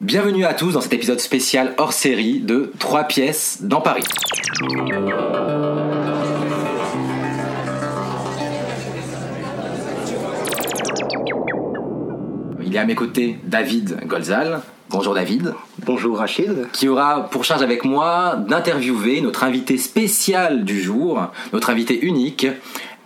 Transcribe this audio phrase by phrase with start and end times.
[0.00, 4.04] Bienvenue à tous dans cet épisode spécial hors série de 3 pièces dans Paris.
[12.64, 14.60] Il est à mes côtés David Golzal.
[14.88, 15.52] Bonjour David.
[15.84, 16.68] Bonjour Rachid.
[16.72, 22.46] Qui aura pour charge avec moi d'interviewer notre invité spécial du jour, notre invité unique,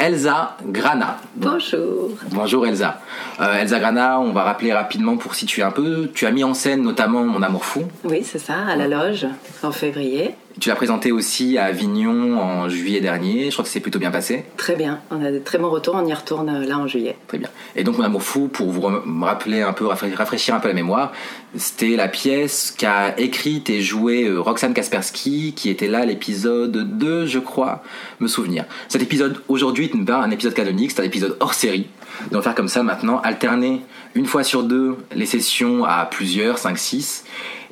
[0.02, 1.16] Elsa Grana.
[1.36, 2.10] Bonjour.
[2.32, 3.00] Bonjour Elsa.
[3.40, 6.10] Euh, Elsa Grana, on va rappeler rapidement pour situer un peu.
[6.12, 7.84] Tu as mis en scène notamment Mon amour fou.
[8.02, 9.28] Oui, c'est ça, à la loge
[9.62, 10.34] en février.
[10.60, 13.46] Tu l'as présenté aussi à Avignon en juillet dernier.
[13.46, 14.44] Je crois que c'est plutôt bien passé.
[14.56, 15.00] Très bien.
[15.10, 15.94] On a de très bons retours.
[15.96, 17.16] On y retourne euh, là en juillet.
[17.26, 17.48] Très bien.
[17.74, 18.82] Et donc Mon amour fou, pour vous
[19.22, 21.12] rappeler un peu, rafraîchir un peu la mémoire,
[21.56, 27.26] c'était la pièce qu'a écrite et jouée euh, Roxane Kaspersky, qui était là l'épisode 2,
[27.26, 27.82] je crois,
[28.20, 28.64] me souvenir.
[28.88, 31.88] Cet épisode aujourd'hui n'est pas un épisode canonique, c'est un épisode hors série.
[32.30, 33.82] On va faire comme ça maintenant, alterner
[34.14, 37.24] une fois sur deux les sessions à plusieurs, 5, 6,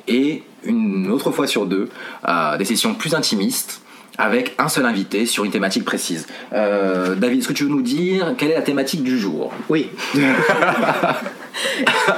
[0.07, 1.89] et une autre fois sur deux
[2.27, 3.81] euh, des sessions plus intimistes
[4.17, 6.27] avec un seul invité sur une thématique précise.
[6.53, 9.51] Euh, David, est-ce que tu veux nous dire quelle est la thématique du jour?
[9.69, 9.89] Oui.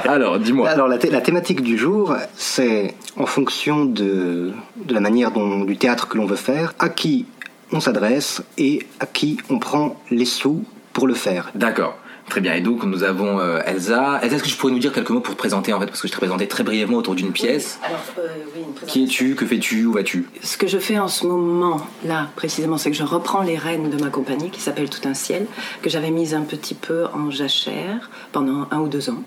[0.04, 0.68] Alors, dis-moi.
[0.68, 6.08] Alors, la, thématique du jour, c'est en fonction de, de la manière dont, du théâtre
[6.08, 7.26] que l'on veut faire, à qui
[7.72, 11.50] on s'adresse et à qui on prend les sous pour le faire.
[11.54, 11.96] D'accord.
[12.28, 12.54] Très bien.
[12.54, 14.18] Et donc nous avons euh, Elsa.
[14.22, 16.00] Elsa, est-ce que tu pourrais nous dire quelques mots pour te présenter en fait, parce
[16.00, 17.78] que je t'ai présenté très brièvement autour d'une pièce.
[17.82, 19.34] Alors, euh, oui, Qui es-tu?
[19.34, 19.84] Que fais-tu?
[19.84, 20.28] Où vas-tu?
[20.42, 23.90] Ce que je fais en ce moment, là précisément, c'est que je reprends les rênes
[23.90, 25.46] de ma compagnie qui s'appelle Tout un ciel,
[25.82, 29.22] que j'avais mise un petit peu en jachère pendant un ou deux ans.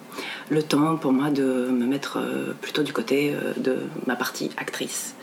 [0.50, 5.14] Le temps pour moi de me mettre euh, plutôt du côté de ma partie actrice.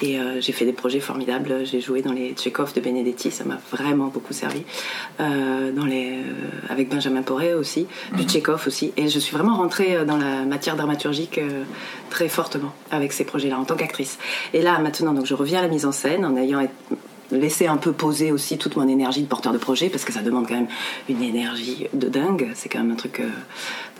[0.00, 1.64] Et euh, j'ai fait des projets formidables.
[1.64, 4.62] J'ai joué dans les Tchekhov de Benedetti, ça m'a vraiment beaucoup servi.
[5.20, 6.22] Euh, dans les, euh,
[6.68, 8.28] avec Benjamin Poré aussi, du mhm.
[8.28, 8.92] Tchekhov aussi.
[8.96, 11.40] Et je suis vraiment rentrée dans la matière dramaturgique
[12.10, 14.18] très fortement avec ces projets-là en tant qu'actrice.
[14.52, 16.60] Et là, maintenant, donc, je reviens à la mise en scène en ayant
[17.30, 20.22] laissé un peu poser aussi toute mon énergie de porteur de projet parce que ça
[20.22, 20.68] demande quand même
[21.08, 22.50] une énergie de dingue.
[22.54, 23.22] C'est quand même un truc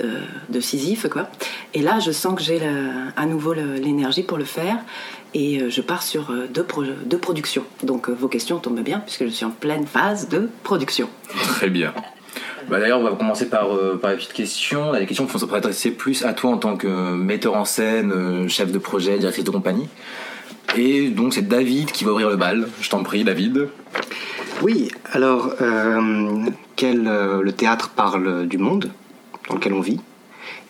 [0.01, 0.11] de,
[0.49, 1.29] de Sisyphe, quoi.
[1.75, 2.61] Et là, je sens que j'ai
[3.17, 4.79] à nouveau l'énergie pour le faire
[5.35, 6.67] et euh, je pars sur euh, deux,
[7.05, 7.65] deux productions.
[7.83, 11.09] Donc euh, vos questions tombent bien puisque je suis en pleine phase de production.
[11.29, 11.93] Très bien.
[12.69, 13.69] Bah D'ailleurs, on va commencer par,
[14.01, 14.93] par les petites questions.
[14.93, 18.79] Les questions vont s'adresser plus à toi en tant que metteur en scène, chef de
[18.79, 19.89] projet, directrice de compagnie.
[20.77, 22.69] Et donc c'est David qui va ouvrir le bal.
[22.81, 23.69] Je t'en prie, David.
[24.63, 25.55] Oui, alors,
[26.77, 28.91] quel, le théâtre parle du monde
[29.49, 30.01] dans lequel on vit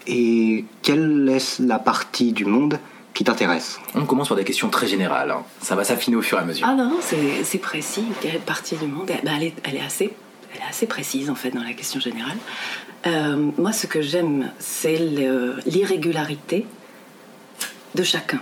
[0.09, 2.79] et quelle est la partie du monde
[3.15, 3.79] qui t'intéresse?
[3.95, 5.31] On commence par des questions très générales.
[5.31, 5.43] Hein.
[5.61, 6.67] Ça va s'affiner au fur et à mesure.
[6.69, 8.05] Ah non, c'est précis.
[8.21, 9.11] Quelle partie du monde?
[9.11, 10.13] Elle, est, elle, est, assez,
[10.55, 12.39] elle est assez précise en fait dans la question générale.
[13.07, 14.97] Euh, moi, ce que j'aime, c'est
[15.67, 16.67] l'irrégularité
[17.95, 18.41] de chacun.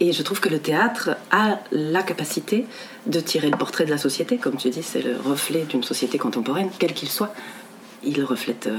[0.00, 2.66] Et je trouve que le théâtre a la capacité
[3.06, 4.38] de tirer le portrait de la société.
[4.38, 7.34] Comme tu dis, c'est le reflet d'une société contemporaine, quel qu'il soit.
[8.04, 8.78] Il reflète euh,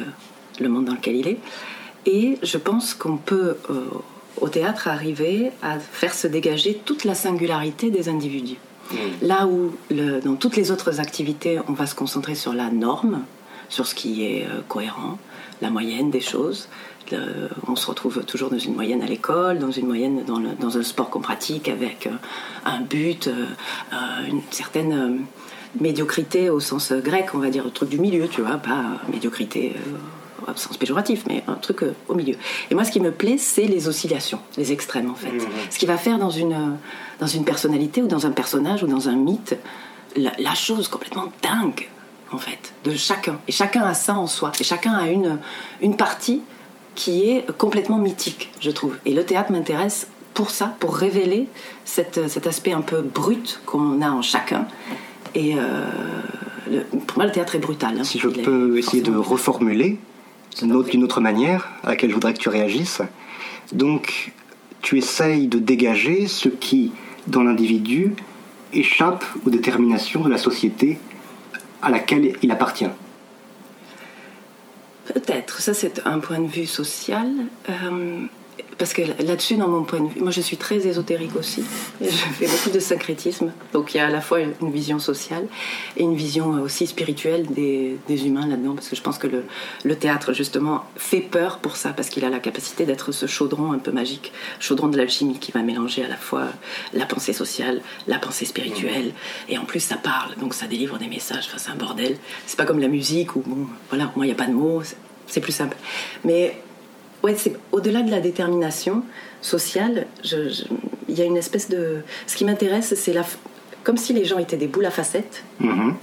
[0.60, 1.40] le monde dans lequel il est.
[2.06, 3.86] Et je pense qu'on peut, euh,
[4.40, 8.58] au théâtre arriver à faire se dégager toute la singularité des individus.
[8.92, 8.96] Mm.
[9.22, 9.74] Là où
[10.24, 13.24] dans toutes les autres activités, on va se concentrer sur la norme,
[13.70, 15.18] sur ce qui est euh, cohérent,
[15.62, 16.70] la moyenne des choses.
[17.68, 21.10] on se retrouve toujours dans une moyenne à l'école, dans une moyenne dans, un sport
[21.10, 22.12] qu'on pratique avec euh,
[22.66, 23.46] un but, euh,
[24.28, 25.26] une certaine
[25.80, 29.76] médiocrité au sens grec, on va dire, le truc du milieu, tu vois, pas médiocrité
[30.48, 32.36] au sens péjoratif, mais un truc au milieu.
[32.72, 35.32] Et moi, ce qui me plaît, c'est les oscillations, les extrêmes, en fait.
[35.32, 35.42] Mmh.
[35.70, 36.78] Ce qui va faire dans une,
[37.20, 39.56] dans une personnalité ou dans un personnage ou dans un mythe
[40.16, 41.88] la, chose complètement dingue,
[42.32, 43.40] en fait, de chacun.
[43.48, 44.52] Et chacun a ça en soi.
[44.60, 45.40] Et chacun a une,
[45.82, 46.42] une partie
[46.96, 48.98] qui est complètement mythique, je trouve.
[49.06, 51.48] Et le théâtre m'intéresse pour ça, pour révéler
[51.86, 54.68] cette, cet aspect un peu brut qu'on a en chacun.
[55.36, 57.98] Et euh, pour moi, le théâtre est brutal.
[58.00, 58.04] Hein.
[58.04, 60.00] Si je peux essayer de reformuler,
[60.62, 63.02] d'une autre manière à laquelle je voudrais que tu réagisses.
[63.72, 64.32] Donc,
[64.82, 66.92] tu essayes de dégager ce qui,
[67.28, 68.14] dans l'individu,
[68.74, 71.00] échappe aux déterminations de la société
[71.82, 72.90] à laquelle il appartient.
[75.14, 77.28] Peut-être, ça c'est un point de vue social.
[77.70, 78.26] Euh,
[78.80, 81.66] parce que là-dessus, dans mon point de vue, moi je suis très ésotérique aussi.
[82.02, 83.52] je fais beaucoup de syncrétisme.
[83.74, 85.46] Donc il y a à la fois une vision sociale
[85.98, 88.76] et une vision aussi spirituelle des, humains là-dedans.
[88.76, 89.28] Parce que je pense que
[89.84, 91.90] le, théâtre, justement, fait peur pour ça.
[91.90, 94.32] Parce qu'il a la capacité d'être ce chaudron un peu magique,
[94.62, 96.46] chaudron de l'alchimie qui va mélanger à la fois
[96.94, 99.12] la pensée sociale, la pensée spirituelle.
[99.50, 100.36] Et en plus, ça parle.
[100.38, 101.48] Donc ça délivre des messages.
[101.48, 102.16] Enfin, c'est un bordel.
[102.46, 104.82] C'est pas comme la musique où, bon, voilà, moi il n'y a pas de mots.
[105.28, 105.76] C'est plus simple.
[106.24, 106.56] Mais
[107.24, 109.04] ouais, c'est au-delà de la détermination
[109.42, 110.08] sociale.
[111.08, 111.98] Il y a une espèce de.
[112.28, 113.24] Ce qui m'intéresse, c'est la.
[113.84, 115.44] Comme si les gens étaient des boules à facettes.
[115.60, 115.96] Mhm.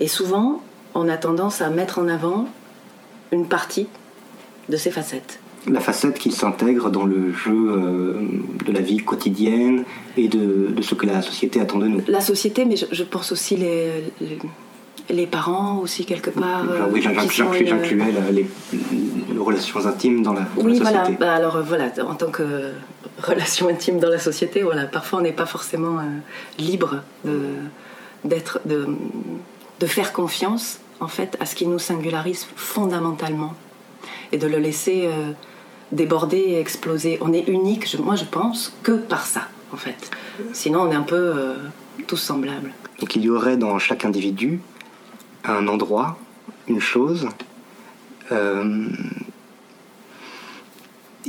[0.00, 0.62] Et souvent,
[0.94, 2.48] on a tendance à mettre en avant
[3.30, 3.86] une partie
[4.68, 5.38] de ces facettes.
[5.70, 8.20] La facette qui s'intègre dans le jeu euh,
[8.66, 9.84] de la vie quotidienne
[10.16, 12.02] et de, de ce que la société attend de nous.
[12.08, 13.88] La société, mais je, je pense aussi les,
[14.20, 14.38] les,
[15.08, 16.64] les parents aussi quelque part.
[16.68, 17.62] euh, oui, une- j'incluais
[18.32, 18.46] les, les
[19.38, 21.00] relations intimes dans la, dans Oui, la voilà.
[21.04, 21.18] société.
[21.20, 22.70] Bah, alors euh, voilà, en tant que
[23.22, 26.02] relation intime dans la société, voilà, parfois on n'est pas forcément euh,
[26.58, 27.38] libre de
[28.24, 28.86] d'être, de,
[29.80, 33.54] de faire confiance en fait à ce qui nous singularise fondamentalement
[34.30, 35.32] et de le laisser euh,
[35.90, 37.18] déborder et exploser.
[37.20, 40.10] On est unique, je- moi je pense, que par ça en fait.
[40.52, 41.54] Sinon on est un peu euh,
[42.06, 42.72] tous semblables.
[43.00, 44.60] Donc il y aurait dans chaque individu
[45.44, 46.16] un endroit,
[46.68, 47.28] une chose euh,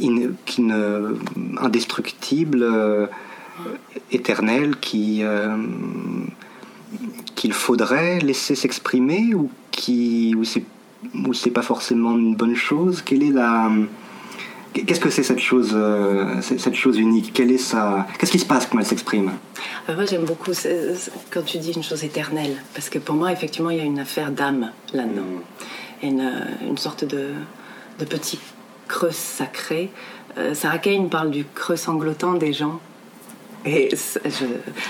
[0.02, 1.16] in- qui ne-
[1.62, 3.08] indestructible, euh,
[4.12, 5.56] éternelle, qui, euh,
[7.36, 10.64] qu'il faudrait laisser s'exprimer ou qui ou c'est
[11.28, 13.02] ou c'est pas forcément une bonne chose?
[13.02, 13.70] Quelle est la
[14.74, 17.32] Qu'est-ce que c'est cette chose, euh, cette chose unique?
[17.32, 19.30] Quelle est sa Qu'est-ce qui se passe quand elle s'exprime?
[19.88, 20.50] Euh, moi, j'aime beaucoup
[21.30, 24.00] quand tu dis une chose éternelle, parce que pour moi, effectivement, il y a une
[24.00, 27.32] affaire d'âme là-dedans, Et une, euh, une sorte de,
[28.10, 28.40] petit
[28.88, 29.90] creux sacré.
[30.38, 32.80] Euh, Sarah Kane parle du creux sanglotant des gens.
[33.66, 33.90] Et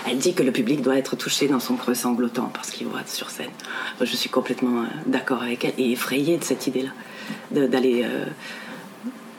[0.08, 3.02] elle dit que le public doit être touché dans son creux sanglotant parce qu'il voit
[3.06, 3.52] sur scène.
[4.00, 6.90] Moi, je suis complètement euh, d'accord avec elle et effrayée de cette idée-là,
[7.52, 8.26] d'aller euh,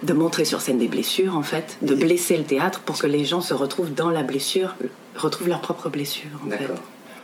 [0.05, 3.25] de montrer sur scène des blessures, en fait, de blesser le théâtre pour que les
[3.25, 4.77] gens se retrouvent dans la blessure,
[5.17, 6.51] retrouvent leur propre blessure, en.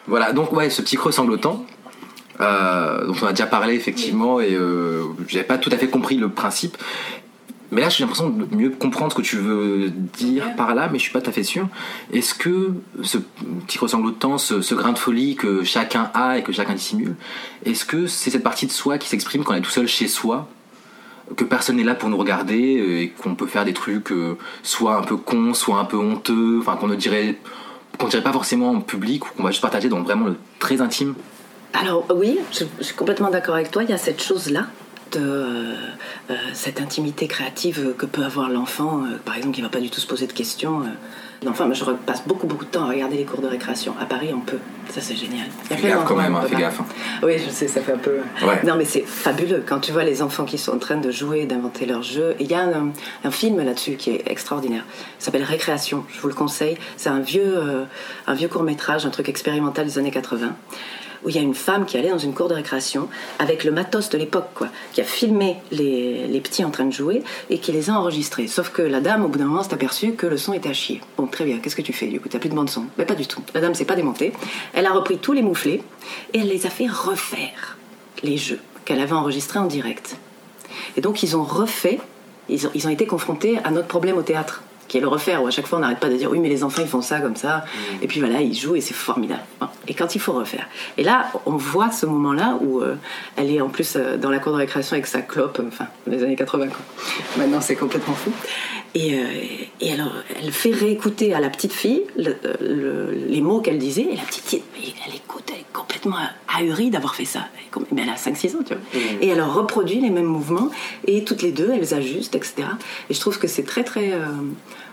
[0.06, 1.64] Voilà, donc ouais, ce petit creux sanglotant,
[2.40, 6.16] euh, dont on a déjà parlé effectivement, et euh, j'avais pas tout à fait compris
[6.16, 6.76] le principe.
[7.72, 10.98] Mais là, j'ai l'impression de mieux comprendre ce que tu veux dire par là, mais
[10.98, 11.68] je suis pas tout à fait sûr.
[12.12, 12.72] Est-ce que
[13.02, 16.74] ce petit creux sanglotant, ce, ce grain de folie que chacun a et que chacun
[16.74, 17.14] dissimule,
[17.64, 20.08] est-ce que c'est cette partie de soi qui s'exprime quand on est tout seul chez
[20.08, 20.48] soi
[21.36, 24.36] que personne n'est là pour nous regarder euh, et qu'on peut faire des trucs euh,
[24.62, 27.38] soit un peu cons, soit un peu honteux, enfin qu'on ne dirait
[27.98, 30.80] qu'on dirait pas forcément en public ou qu'on va juste partager dans vraiment le très
[30.80, 31.14] intime?
[31.72, 34.66] Alors oui, je, je suis complètement d'accord avec toi, il y a cette chose-là
[35.12, 35.74] de euh,
[36.30, 39.80] euh, cette intimité créative que peut avoir l'enfant, euh, par exemple, qui ne va pas
[39.80, 40.82] du tout se poser de questions.
[40.82, 40.84] euh.
[41.44, 43.94] L'enfant, moi, je passe beaucoup beaucoup de temps à regarder les cours de récréation.
[44.00, 44.58] À Paris, on peut.
[44.90, 45.46] Ça, c'est génial.
[45.64, 46.80] Il y a Fais gaffe quand même, hein, fais gaffe.
[46.80, 46.86] hein.
[47.24, 48.18] Oui, je sais, ça fait un peu.
[48.46, 48.60] Ouais.
[48.64, 51.46] Non, mais c'est fabuleux quand tu vois les enfants qui sont en train de jouer,
[51.46, 52.36] d'inventer leurs jeux.
[52.38, 52.92] Il y a un,
[53.24, 54.84] un film là-dessus qui est extraordinaire.
[55.18, 56.04] Il s'appelle Récréation.
[56.12, 56.76] Je vous le conseille.
[56.98, 57.84] C'est un vieux, euh,
[58.28, 60.54] un vieux court métrage, un truc expérimental des années 80
[61.24, 63.08] où il y a une femme qui allait dans une cour de récréation
[63.38, 66.92] avec le matos de l'époque, quoi, qui a filmé les, les petits en train de
[66.92, 68.46] jouer et qui les a enregistrés.
[68.46, 70.72] Sauf que la dame, au bout d'un moment, s'est aperçue que le son était à
[70.72, 71.00] chier.
[71.16, 73.04] Bon, très bien, qu'est-ce que tu fais Du coup, t'as plus de bande son Mais
[73.04, 73.42] pas du tout.
[73.54, 74.32] La dame s'est pas démontée.
[74.72, 75.82] Elle a repris tous les mouflets
[76.32, 77.78] et elle les a fait refaire,
[78.22, 80.16] les jeux qu'elle avait enregistrés en direct.
[80.96, 82.00] Et donc, ils ont refait,
[82.48, 85.40] ils ont, ils ont été confrontés à notre problème au théâtre, qui est le refaire,
[85.42, 87.00] où à chaque fois on n'arrête pas de dire oui, mais les enfants ils font
[87.00, 87.64] ça comme ça,
[88.02, 89.42] et puis voilà, ils jouent et c'est formidable.
[89.86, 90.66] Et quand il faut refaire.
[90.98, 92.96] Et là, on voit ce moment-là où euh,
[93.36, 95.86] elle est en plus euh, dans la cour de récréation avec sa clope, euh, enfin,
[96.08, 96.76] les années 80, quoi.
[97.38, 98.32] Maintenant, c'est complètement fou.
[98.94, 99.24] Et, euh,
[99.80, 104.08] et alors, elle fait réécouter à la petite fille le- le- les mots qu'elle disait,
[104.12, 104.62] et la petite fille,
[105.06, 106.16] elle écoute, elle est complètement
[106.58, 107.46] ahurie d'avoir fait ça.
[107.92, 108.82] Mais elle a 5-6 ans, tu vois.
[109.20, 110.70] Et elle reproduit les mêmes mouvements,
[111.06, 112.54] et toutes les deux, elles ajustent, etc.
[113.08, 114.26] Et je trouve que c'est très, très euh,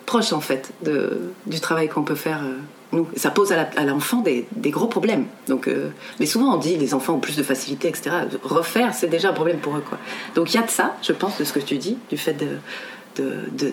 [0.07, 2.41] proche, en fait, de, du travail qu'on peut faire.
[2.43, 2.57] euh,
[2.93, 3.07] nous.
[3.15, 5.25] Ça pose à l'enfant des, gros problèmes.
[5.47, 8.11] Donc, euh, mais souvent on dit les enfants ont plus de facilité, etc.
[8.43, 9.83] Refaire, c'est déjà un problème pour eux.
[9.87, 9.97] Quoi.
[10.35, 12.35] Donc il y a de ça, je pense, de ce que tu dis, du fait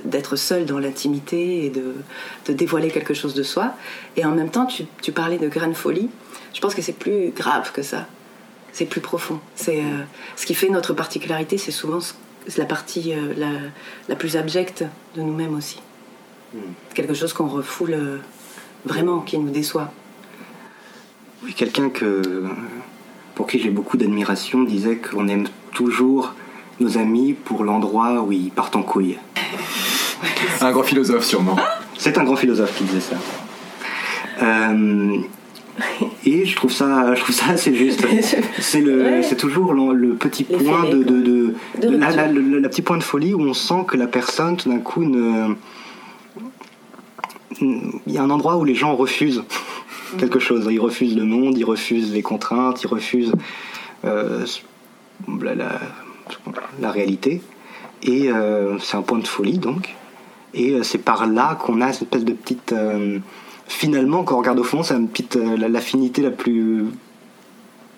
[0.05, 1.95] d'être seul dans l'intimité et de,
[2.47, 3.75] de dévoiler quelque chose de soi.
[4.17, 6.11] Et en même temps, tu, parlais de graine folie.
[6.53, 8.07] Je pense que c'est plus grave que ça.
[8.73, 9.39] C'est plus profond.
[9.55, 10.03] C'est euh,
[10.35, 12.01] ce qui fait notre particularité, c'est souvent
[12.57, 13.15] la partie
[14.09, 14.85] la plus abjecte
[15.17, 15.81] de nous-mêmes aussi.
[16.95, 18.19] Quelque chose qu'on refoule euh,
[18.85, 19.91] vraiment, qui nous déçoit.
[21.45, 22.45] Oui, quelqu'un que
[23.35, 26.35] pour qui j'ai beaucoup d'admiration disait qu'on aime toujours
[26.81, 29.19] nos amis pour l'endroit où ils partent en couille.
[30.61, 31.57] Un grand philosophe sûrement.
[31.99, 33.17] C'est un grand philosophe qui disait ça.
[34.43, 35.17] Euh,
[36.25, 38.05] et je trouve ça, je trouve ça assez juste.
[38.61, 39.23] C'est le, Ouais.
[39.23, 42.17] c'est toujours le, le petit point de, de, de- De la, rupture.
[42.17, 44.79] la- le- la petit point de folie où on sent que la personne tout d'un
[44.79, 45.55] coup ne,
[47.61, 49.45] il y a un endroit où les gens refusent
[50.19, 50.67] quelque chose.
[50.71, 53.33] Ils refusent le monde, ils refusent les contraintes, ils refusent
[54.05, 54.45] euh,
[55.41, 55.81] la, la-
[56.81, 57.43] la réalité.
[58.03, 59.95] Et euh, c'est un point de folie donc.
[60.53, 62.73] Et euh, c'est par là qu'on a cette espèce de petite.
[62.73, 63.19] euh,
[63.67, 66.85] finalement, quand on regarde au fond, c'est petite la- l'affinité la plus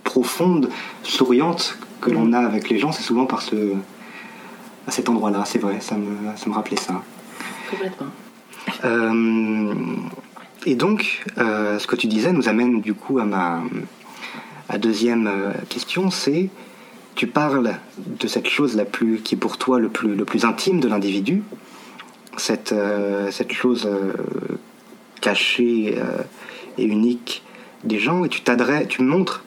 [0.05, 0.69] profonde,
[1.03, 2.93] souriante que l'on a avec les gens.
[2.93, 3.73] C'est souvent par ce
[4.87, 5.43] à cet endroit-là.
[5.45, 7.03] C'est vrai, ça me ça me rappelait ça.
[7.71, 8.07] Complètement.
[8.85, 9.75] Euh,
[10.65, 13.63] et donc, euh, ce que tu disais nous amène du coup à ma
[14.79, 16.51] deuxième euh, question, c'est
[17.15, 20.45] tu parles de cette chose la plus qui est pour toi le plus le plus
[20.45, 21.43] intime de l'individu,
[22.37, 22.75] cette
[23.31, 23.89] cette chose
[25.23, 25.99] cachée
[26.77, 27.43] et unique
[27.85, 29.43] des gens, et tu t'adresses, tu montres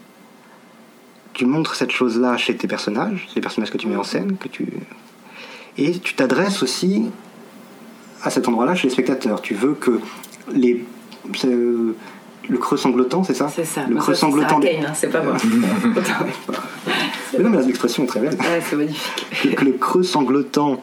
[1.34, 4.48] tu montres cette chose-là chez tes personnages, les personnages que tu mets en scène, que
[4.48, 4.66] tu
[5.78, 7.12] et tu t'adresses aussi
[8.24, 9.42] à cet endroit-là chez les spectateurs.
[9.42, 10.00] Tu veux que
[10.54, 10.84] les
[11.46, 11.96] euh,
[12.50, 13.86] le creux sanglotant, c'est ça C'est ça.
[13.88, 14.60] Le Moi, creux ça, sanglotant.
[14.64, 15.38] Hein, c'est pas moi.
[17.38, 18.34] Mais non, mais l'expression est très belle.
[18.34, 19.26] Ouais, c'est magnifique.
[19.44, 20.82] que, que le creux sanglotant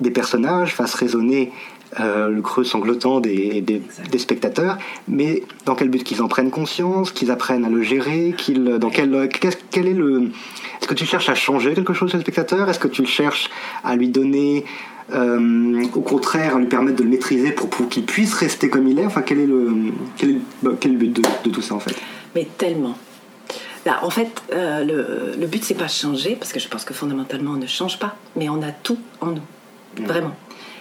[0.00, 1.52] des personnages fasse résonner
[2.00, 4.76] euh, le creux sanglotant des, des, spectateurs,
[5.08, 6.04] mais dans quel but?
[6.04, 9.94] Qu'ils en prennent conscience, qu'ils apprennent à le gérer, qu'ils dans quel qu'est-ce- quel est
[9.94, 10.30] le
[10.80, 12.68] est-ce que tu cherches à changer quelque chose chez le spectateur?
[12.68, 13.48] Est-ce que tu cherches
[13.82, 14.64] à lui donner
[15.14, 18.98] euh, au contraire lui permettre de le maîtriser pour, pour qu'il puisse rester comme il
[18.98, 21.50] est Enfin, quel est le quel est le, bah, quel est le but de, de
[21.50, 21.94] tout ça en fait?
[22.34, 22.96] Mais tellement.
[23.86, 26.92] Là, en fait, euh, le, le but, c'est pas changer, parce que je pense que
[26.92, 29.42] fondamentalement, on ne change pas, mais on a tout en nous.
[30.04, 30.34] Vraiment.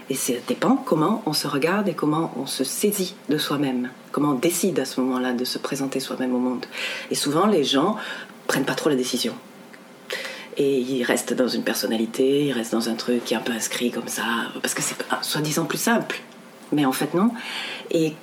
[0.10, 3.90] Et ça dépend comment on se regarde et comment on se saisit de soi-même.
[4.12, 6.66] Comment on décide à ce moment-là de se présenter soi-même au monde.
[7.12, 7.96] Et souvent, les gens
[8.48, 9.34] prennent pas trop la décision.
[10.58, 13.52] Et ils restent dans une personnalité, ils restent dans un truc qui est un peu
[13.52, 14.24] inscrit comme ça,
[14.62, 16.22] parce que c'est soi-disant plus simple.
[16.72, 17.32] Mais en fait, non.
[17.92, 18.14] Et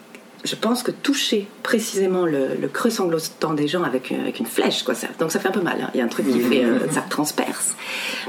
[0.45, 4.47] je pense que toucher précisément le, le creux sanglotant des gens avec, une- avec une
[4.47, 5.77] flèche, quoi, ça, donc ça fait un peu mal.
[5.83, 5.91] hein.
[5.95, 7.77] Il y a un truc qui fait, euh, ça transperce.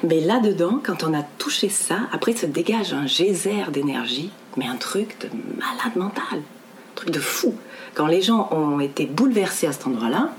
[0.07, 4.67] Mais là-dedans, quand on a touché ça, après, il se dégage un geyser d'énergie, mais
[4.67, 7.55] un truc de malade mental, un truc de fou.
[7.95, 10.29] Quand les gens ont été bouleversés à cet endroit-là,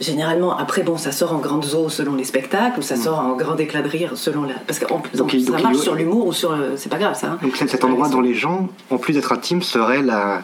[0.00, 3.36] Généralement, après, bon, ça sort en grandes eaux selon les spectacles, ou ça sort en
[3.36, 4.54] grand éclat de rire selon la.
[4.66, 6.56] Parce que en- Donc, ça donc, marche il- sur l'humour ou sur.
[6.56, 7.32] le- C'est pas grave, ça.
[7.32, 7.38] hein.
[7.42, 10.42] Donc cet endroit dont les gens, en plus d'être intimes, serait la,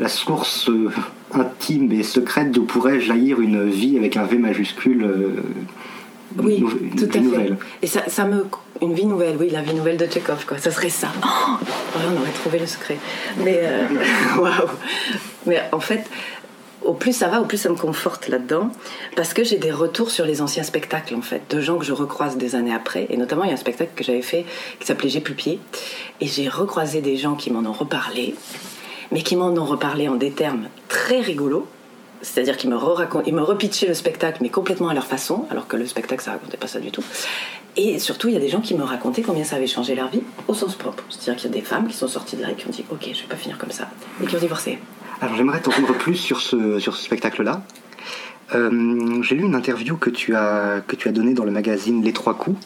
[0.00, 0.90] la source euh,
[1.32, 5.04] intime et secrète d'où pourrait jaillir une vie avec un V majuscule.
[5.04, 5.42] euh,
[6.42, 7.20] Oui, nou- une tout à vie fait.
[7.20, 7.56] nouvelle.
[7.82, 8.44] Et ça, ça me.
[8.82, 10.58] Une vie nouvelle, oui, la vie nouvelle de Tchekhov, quoi.
[10.58, 11.08] Ça serait ça.
[11.22, 11.52] Oh
[11.96, 12.98] on aurait trouvé le secret.
[13.44, 13.60] Mais.
[13.62, 13.86] euh,
[15.46, 16.04] Mais en fait.
[16.82, 18.70] Au plus ça va, au plus ça me conforte là-dedans,
[19.16, 21.92] parce que j'ai des retours sur les anciens spectacles, en fait, de gens que je
[21.92, 23.06] recroise des années après.
[23.10, 24.44] Et notamment, il y a un spectacle que j'avais fait
[24.78, 25.58] qui s'appelait J'ai plus pied.
[26.20, 28.34] Et j'ai recroisé des gens qui m'en ont reparlé,
[29.10, 31.66] mais qui m'en ont reparlé en des termes très rigolos.
[32.22, 36.22] C'est-à-dire qu'ils me repitchaient le spectacle, mais complètement à leur façon, alors que le spectacle,
[36.22, 37.04] ça racontait pas ça du tout.
[37.76, 40.08] Et surtout, il y a des gens qui me racontaient combien ça avait changé leur
[40.08, 41.04] vie au sens propre.
[41.10, 42.84] C'est-à-dire qu'il y a des femmes qui sont sorties de là et qui ont dit
[42.90, 43.88] Ok, je vais pas finir comme ça,
[44.22, 44.78] et qui ont divorcé.
[45.20, 47.62] Alors j'aimerais t'entendre plus sur ce, sur ce spectacle-là.
[48.54, 52.02] Euh, J'ai lu une interview que tu as, que tu as donnée dans le magazine
[52.02, 52.58] Les Trois Coups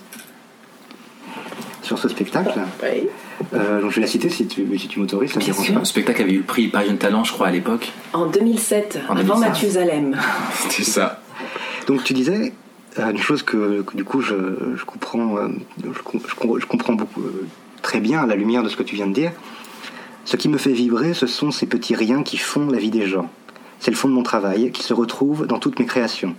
[1.83, 2.61] sur ce spectacle.
[2.83, 3.09] Oui.
[3.55, 5.31] Euh, donc je vais la citer si tu, si tu m'autorises.
[5.33, 5.75] ça me Bien dérange sûr.
[5.75, 5.81] pas.
[5.81, 7.91] Le spectacle avait eu le prix Paris Jeune Talent, je crois, à l'époque.
[8.13, 9.49] En 2007, En avant 2007.
[9.49, 10.17] Mathusalem.
[10.55, 11.21] C'était ça.
[11.87, 12.53] Donc tu disais
[12.99, 14.35] euh, une chose que, que du coup je,
[14.77, 15.37] je comprends,
[15.83, 17.23] je, je je comprends beaucoup,
[17.83, 19.33] très bien à la lumière de ce que tu viens de dire.
[20.25, 23.07] Ce qui me fait vibrer, ce sont ces petits riens qui font la vie des
[23.07, 23.31] gens.
[23.79, 26.35] C'est le fond de mon travail qui se retrouve dans toutes mes créations.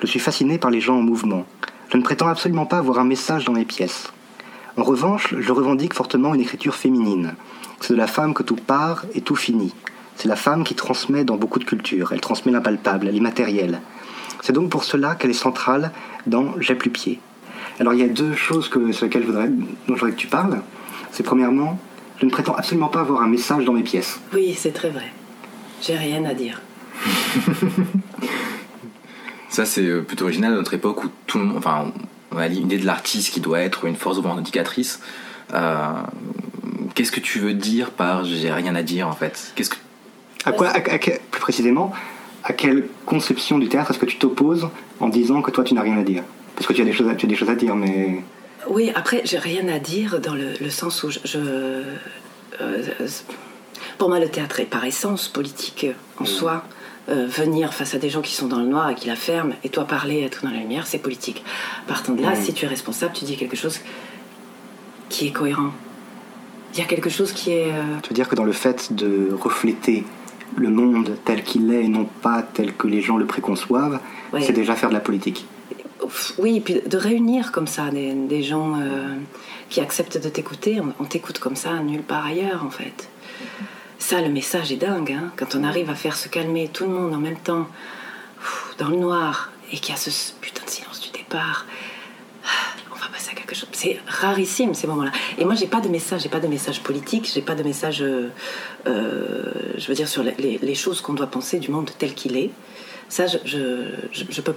[0.00, 1.44] Je suis fasciné par les gens en mouvement.
[1.90, 4.10] Je ne prétends absolument pas avoir un message dans mes pièces.
[4.76, 7.34] En revanche, je revendique fortement une écriture féminine.
[7.80, 9.74] C'est de la femme que tout part et tout finit.
[10.16, 12.12] C'est la femme qui transmet dans beaucoup de cultures.
[12.12, 13.80] Elle transmet l'impalpable, l'immatériel.
[14.42, 15.92] C'est donc pour cela qu'elle est centrale
[16.26, 17.20] dans J'ai plus pied.
[17.78, 19.58] Alors il y a deux choses que, sur lesquelles dont
[19.88, 20.62] je voudrais que tu parles.
[21.10, 21.78] C'est premièrement,
[22.20, 24.20] je ne prétends absolument pas avoir un message dans mes pièces.
[24.34, 25.10] Oui, c'est très vrai.
[25.82, 26.60] J'ai rien à dire.
[29.48, 31.56] Ça, c'est euh, plutôt original à notre époque où tout le monde.
[31.58, 31.92] Enfin,
[32.32, 35.00] on a l'idée de l'artiste qui doit être une force revendicatrice.
[35.54, 35.88] Euh,
[36.94, 39.52] Qu'est-ce que tu veux dire par j'ai rien à dire en fait?
[39.54, 39.76] Qu'est-ce que
[40.44, 41.92] À quoi, à- à quel- plus précisément,
[42.44, 45.82] à quelle conception du théâtre est-ce que tu t'opposes en disant que toi tu n'as
[45.82, 46.22] rien à dire?
[46.56, 48.22] Parce que tu as des choses à, tu as des choses à dire, mais
[48.70, 51.18] Oui, après, j'ai rien à dire dans le, le sens où je.
[51.24, 51.38] je-
[52.60, 52.82] euh,
[53.98, 55.86] pour moi, le théâtre est par essence politique
[56.18, 56.64] en soi.
[57.08, 59.54] Euh, venir face à des gens qui sont dans le noir et qui la ferment,
[59.64, 61.42] et toi parler, être dans la lumière, c'est politique.
[61.88, 63.80] Partant de là, si tu es responsable, tu dis quelque chose
[65.08, 65.70] qui est cohérent.
[66.74, 67.72] Il y a quelque chose qui est.
[67.72, 70.04] euh, tu veux dire que dans le fait de refléter
[70.56, 73.98] le monde tel qu'il est et non pas tel que les gens le préconçoivent,
[74.32, 74.42] Ouais.
[74.42, 75.46] c'est déjà faire de la politique.
[76.38, 79.16] Oui, puis de réunir comme ça des, gens euh,
[79.68, 80.80] qui acceptent de t'écouter.
[80.98, 83.08] On, t'écoute comme ça nulle part ailleurs, en fait.
[83.98, 85.12] Ça, le message est dingue.
[85.12, 85.32] Hein.
[85.36, 87.68] quand on arrive à faire se calmer tout le monde en même temps,
[88.78, 91.66] dans le noir, et qu'il y a ce putain de silence du départ,
[92.90, 93.68] on va passer à quelque chose.
[93.72, 95.12] C'est rarissime ces moments-là.
[95.38, 98.02] Et moi, j'ai pas de message, j'ai pas de message politique, j'ai pas de message,
[98.02, 98.30] euh,
[98.84, 102.50] je veux dire, sur les, choses qu'on doit penser du monde tel qu'il est.
[103.08, 103.38] Ça, je,
[104.12, 104.54] je peux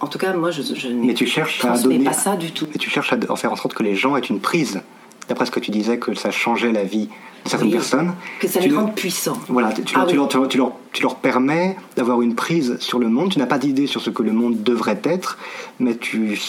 [0.00, 2.66] en tout cas, moi, je, je mais tu cherches à donner, pas ça du tout.
[2.70, 4.80] Mais tu cherches à faire en sorte que les gens aient une prise.
[5.28, 7.08] D'après ce que tu disais, que ça changeait la vie
[7.44, 8.14] de certaines personnes.
[8.40, 9.38] Que ça les rende puissants.
[9.48, 13.32] Voilà, tu, ah leur, tu, leur, tu, leur, permets d'avoir une prise sur le monde.
[13.32, 15.36] Tu n'as pas d'idée sur ce que le monde devrait être,
[15.80, 16.40] mais tu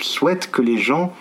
[0.00, 1.12] souhaites que les gens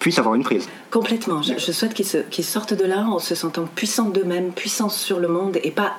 [0.00, 0.68] puissent avoir une prise.
[0.90, 1.42] Complètement.
[1.42, 5.58] Je, souhaite qu'ils sortent de là en se sentant puissants d'eux-mêmes, puissants sur le monde
[5.62, 5.98] et pas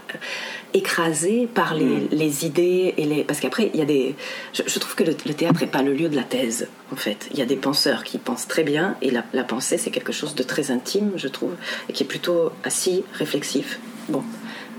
[0.73, 2.45] écrasés par les, mm.
[2.45, 3.23] idées et les.
[3.23, 4.15] Parce qu'après, il y a des.
[4.53, 7.27] Je, trouve que le, théâtre n'est pas le lieu de la thèse, en fait.
[7.31, 10.13] Il y a des penseurs qui pensent très bien et la, la pensée, c'est quelque
[10.13, 11.53] chose de très intime, je trouve,
[11.87, 13.79] et qui est plutôt assis, réflexif.
[14.09, 14.23] Bon,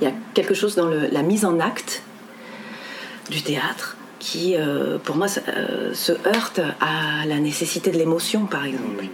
[0.01, 2.03] il y a quelque chose dans le, la mise en acte
[3.31, 8.65] du théâtre qui, euh, pour moi, euh, se heurte à la nécessité de l'émotion, par
[8.65, 9.07] exemple.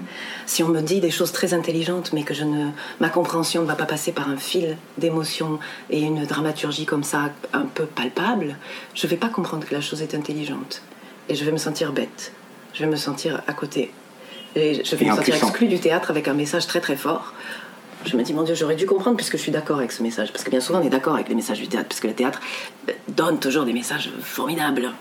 [0.44, 2.70] Si on me dit des choses très intelligentes, mais que je ne,
[3.00, 5.58] ma compréhension ne va pas passer par un fil d'émotion
[5.88, 8.56] et une dramaturgie comme ça, un peu palpable,
[8.94, 10.82] je ne vais pas comprendre que la chose est intelligente.
[11.28, 12.32] Et je vais me sentir bête.
[12.74, 13.92] Je vais me sentir à côté.
[14.56, 17.32] Et je vais me sentir exclue du théâtre avec un message très très fort
[18.04, 20.32] je me dis, mon Dieu, j'aurais dû comprendre puisque je suis d'accord avec ce message.
[20.32, 22.14] Parce que bien souvent, on est d'accord avec les messages du théâtre, parce que le
[22.14, 22.40] théâtre
[22.88, 24.92] euh, donne toujours des messages formidables.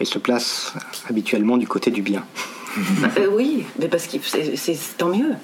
[0.00, 0.74] Et se place
[1.08, 2.24] habituellement du côté du bien.
[3.18, 5.34] Euh, oui, mais parce que c'est tant mieux.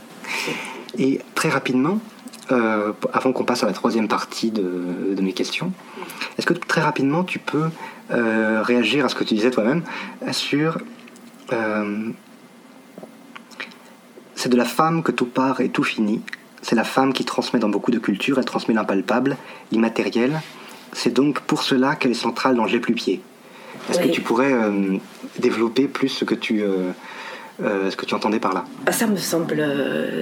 [0.97, 2.01] Et très rapidement,
[2.51, 5.71] euh, avant qu'on passe à la troisième partie de, mes questions,
[6.39, 7.69] est-ce que très rapidement tu peux
[8.09, 9.83] réagir à ce que tu disais toi-même
[10.33, 10.79] sur
[14.39, 16.23] c'est de la femme que tout part et tout finit,
[16.69, 19.39] c'est la femme qui transmet dans beaucoup de cultures, elle transmet l'impalpable,
[19.73, 20.39] l'immatériel.
[20.93, 23.23] C'est donc pour cela qu'elle est centrale dans J'ai plus pied.
[23.89, 24.99] Est-ce que tu pourrais euh,
[25.39, 26.91] développer plus ce que tu, euh,
[27.63, 28.67] euh, ce que tu entendais par là?
[28.85, 29.65] Ah, Ça me semble,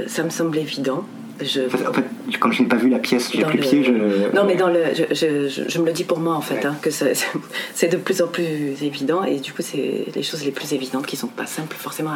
[0.07, 1.05] ça me semble évident.
[1.41, 1.63] Je...
[1.63, 2.05] En fait,
[2.39, 4.35] comme je n'ai pas vu la pièce, j'ai plus pied, je...
[4.35, 6.91] Non, mais dans le, je, je, me le dis pour moi, en fait, hein, que
[7.75, 11.07] c'est de plus en plus évident, et du coup, c'est les choses les plus évidentes
[11.07, 12.13] qui sont pas simples forcément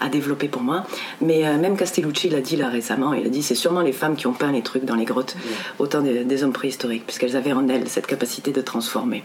[0.00, 0.84] à, développer pour moi.
[1.20, 4.16] Mais euh, même Castellucci l'a dit là récemment, il a dit c'est sûrement les femmes
[4.16, 5.36] qui ont peint les trucs dans les grottes,
[5.78, 9.22] autant des, hommes préhistoriques, puisqu'elles avaient en elles cette capacité de transformer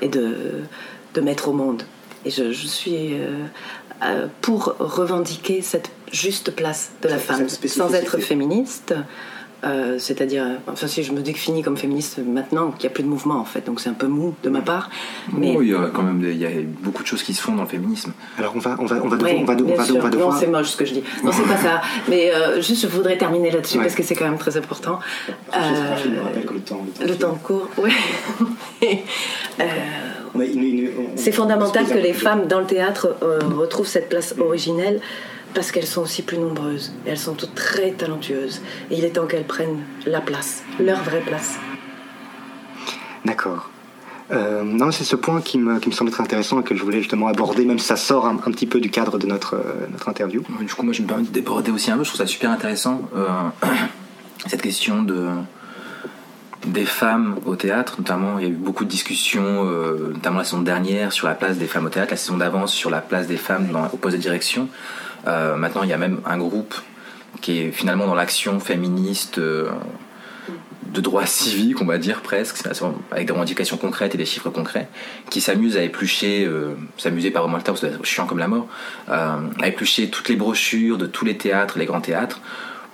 [0.00, 0.62] et de,
[1.14, 1.82] de mettre au monde.
[2.24, 3.44] Et je, suis euh,
[4.40, 8.94] pour revendiquer cette juste place de la femme, sans être féministe.
[9.64, 13.08] Euh, c'est-à-dire, enfin si je me définis comme féministe maintenant, qu'il n'y a plus de
[13.08, 14.88] mouvement en fait, donc c'est un peu mou de ma part.
[15.32, 17.56] Mais il y a quand même il y a beaucoup de choses qui se font
[17.56, 18.12] dans le féminisme.
[18.38, 20.68] Alors on va on va on va devoir, on va, on va, Non c'est moche
[20.68, 21.02] ce que je dis.
[21.24, 21.82] Non c'est pas ça.
[22.08, 25.00] Mais euh, juste je voudrais terminer là-dessus parce que c'est quand même très important.
[25.28, 25.96] Euh,
[26.54, 27.68] le temps, le temps, court.
[27.78, 27.90] Oui.
[31.16, 33.16] c'est fondamental que les femmes dans le théâtre
[33.56, 35.00] retrouvent cette place originelle
[35.54, 36.92] parce qu'elles sont aussi plus nombreuses.
[37.06, 38.60] Et elles sont toutes très talentueuses.
[38.90, 41.58] Et il est temps qu'elles prennent la place, leur vraie place.
[43.24, 43.70] D'accord.
[44.30, 46.82] Euh, non, c'est ce point qui me, qui me semble être intéressant et que je
[46.82, 49.86] voulais justement aborder, même si ça sort un, petit peu du cadre de notre, euh,
[49.90, 50.42] notre interview.
[50.60, 52.04] Du coup, moi, je me permets de déborder aussi un peu.
[52.04, 53.26] Je trouve ça super intéressant, euh,
[54.46, 55.28] cette question de,
[56.66, 57.96] des femmes au théâtre.
[57.98, 61.56] Notamment, il y a eu beaucoup de discussions, notamment la saison dernière, sur la place
[61.56, 64.16] des femmes au théâtre, la saison d'avance sur la place des femmes dans, au poste
[64.16, 64.68] de direction.
[65.26, 66.74] Euh, maintenant, il y a même un groupe
[67.40, 69.68] qui est finalement dans l'action féministe euh,
[70.86, 72.56] de droit civique, on va dire presque,
[73.10, 74.88] avec des revendications concrètes et des chiffres concrets,
[75.30, 78.48] qui s'amuse à éplucher, euh, s'amuser par vraiment le parce que c'est chiant comme la
[78.48, 78.66] mort,
[79.08, 82.40] à éplucher toutes les brochures de tous les théâtres, les grands théâtres,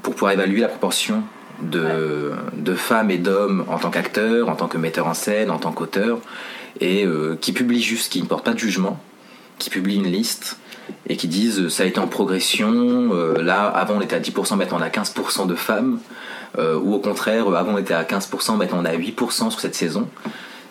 [0.03, 1.23] pour pouvoir évaluer la proportion
[1.63, 5.59] de, de femmes et d'hommes en tant qu'acteurs, en tant que metteurs en scène, en
[5.59, 6.19] tant qu'auteurs,
[6.81, 7.07] et
[7.41, 9.01] qui publient juste, qui ne portent pas de jugement,
[9.59, 10.59] qui publient une liste
[11.07, 14.57] et qui disent ça a été en progression, euh, là avant on était à 10%,
[14.57, 15.99] maintenant on a 15% de femmes,
[16.59, 19.75] euh, ou au contraire avant on était à 15%, maintenant on a 8% sur cette
[19.75, 20.09] saison.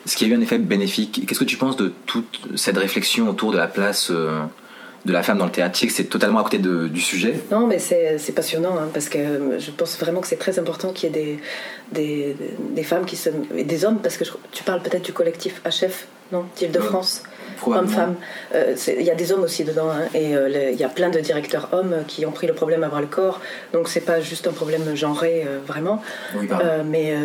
[0.05, 1.23] Ce qui a eu un effet bénéfique.
[1.25, 4.41] Qu'est-ce que tu penses de toute cette réflexion autour de la place euh,
[5.05, 5.79] de la femme dans le théâtre?
[5.79, 7.35] Que c'est totalement à côté du sujet.
[7.51, 11.15] Non, mais c'est passionnant hein, parce que je pense vraiment que c'est très important qu'il
[11.15, 11.39] y ait
[11.93, 12.35] des,
[12.75, 16.05] des, femmes qui se, et des hommes parce que tu parles peut-être du collectif HF,
[16.33, 17.23] non, d'Île-de-France.
[17.71, 18.15] Hommes-femmes.
[18.53, 21.09] Euh, Il y a des hommes aussi dedans, hein, et euh, il y a plein
[21.09, 23.39] de directeurs hommes qui ont pris le problème à bras le corps.
[23.73, 26.01] Donc c'est pas juste un problème genré, euh, vraiment.
[26.35, 26.47] Oui,
[26.85, 27.15] mais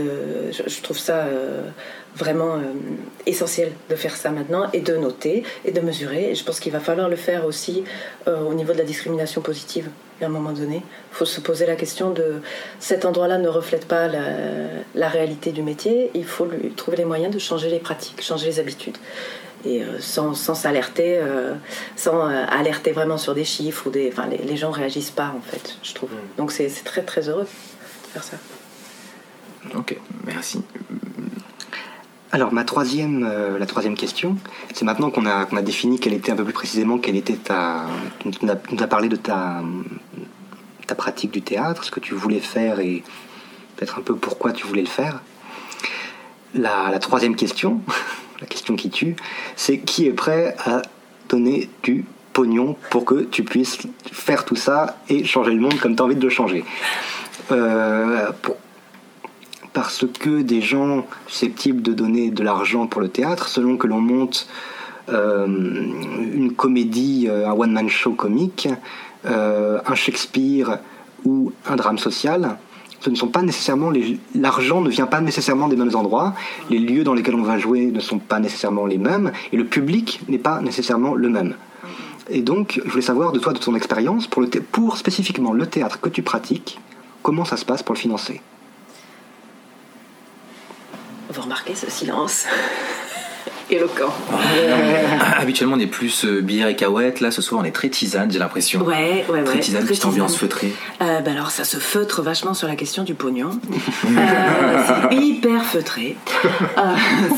[0.52, 1.26] je, je trouve ça
[2.18, 2.62] vraiment euh,
[3.26, 6.30] essentiel de faire ça maintenant et de noter et de mesurer.
[6.30, 7.84] Et je pense qu'il va falloir le faire aussi
[8.26, 9.88] euh, au niveau de la discrimination positive.
[10.20, 12.42] À un moment donné, il faut se poser la question de
[12.80, 14.24] cet endroit-là ne reflète pas la,
[14.96, 16.10] la réalité du métier.
[16.14, 18.98] Il faut lui trouver les moyens de changer les pratiques, changer les habitudes.
[19.64, 21.54] Et euh, sans sans s'alerter, euh,
[21.96, 25.34] sans euh, alerter vraiment sur des chiffres ou des, enfin les, les gens réagissent pas
[25.36, 26.10] en fait, je trouve.
[26.36, 28.36] Donc c'est c'est très très heureux de faire ça.
[29.74, 30.62] Ok, merci.
[32.30, 34.36] Alors ma troisième, euh, la troisième question,
[34.74, 37.36] c'est maintenant qu'on a, qu'on a défini quelle était un peu plus précisément quelle était
[37.36, 37.86] ta,
[38.20, 39.62] tu nous as, tu nous as parlé de ta,
[40.86, 43.02] ta pratique du théâtre, ce que tu voulais faire et
[43.76, 45.20] peut-être un peu pourquoi tu voulais le faire.
[46.54, 47.80] La, la troisième question,
[48.40, 49.16] la question qui tue,
[49.56, 50.82] c'est qui est prêt à
[51.28, 53.78] donner du pognon pour que tu puisses
[54.12, 56.64] faire tout ça et changer le monde comme tu as envie de le changer.
[57.50, 58.30] Euh,
[59.72, 64.00] parce que des gens susceptibles de donner de l'argent pour le théâtre, selon que l'on
[64.00, 64.48] monte
[65.08, 68.68] euh, une comédie, euh, un one-man show comique,
[69.24, 70.78] un Shakespeare
[71.24, 72.56] ou un drame social,
[73.00, 73.92] ce ne sont pas nécessairement
[74.34, 76.34] l'argent ne vient pas nécessairement des mêmes endroits,
[76.70, 79.64] les lieux dans lesquels on va jouer ne sont pas nécessairement les mêmes et le
[79.64, 81.54] public n'est pas nécessairement le même.
[82.30, 86.08] Et donc, je voulais savoir de toi, de ton expérience, pour spécifiquement le théâtre que
[86.08, 86.78] tu pratiques,
[87.22, 88.42] comment ça se passe pour le financer?
[91.30, 92.46] Vous remarquez ce silence?
[93.70, 94.12] éloquent.
[95.38, 97.20] Habituellement, on est plus euh, bière et cahuète.
[97.20, 98.82] Là, ce soir, on est très tisane, j'ai l'impression.
[98.82, 99.44] Ouais, ouais, ouais.
[99.44, 100.48] Très tisane, Très petite ambiance tisane.
[100.48, 100.72] feutrée.
[101.02, 103.50] Euh, bah alors ça se feutre vachement sur la question du pognon.
[104.08, 106.16] Euh, c'est hyper feutré.
[106.76, 106.80] Euh,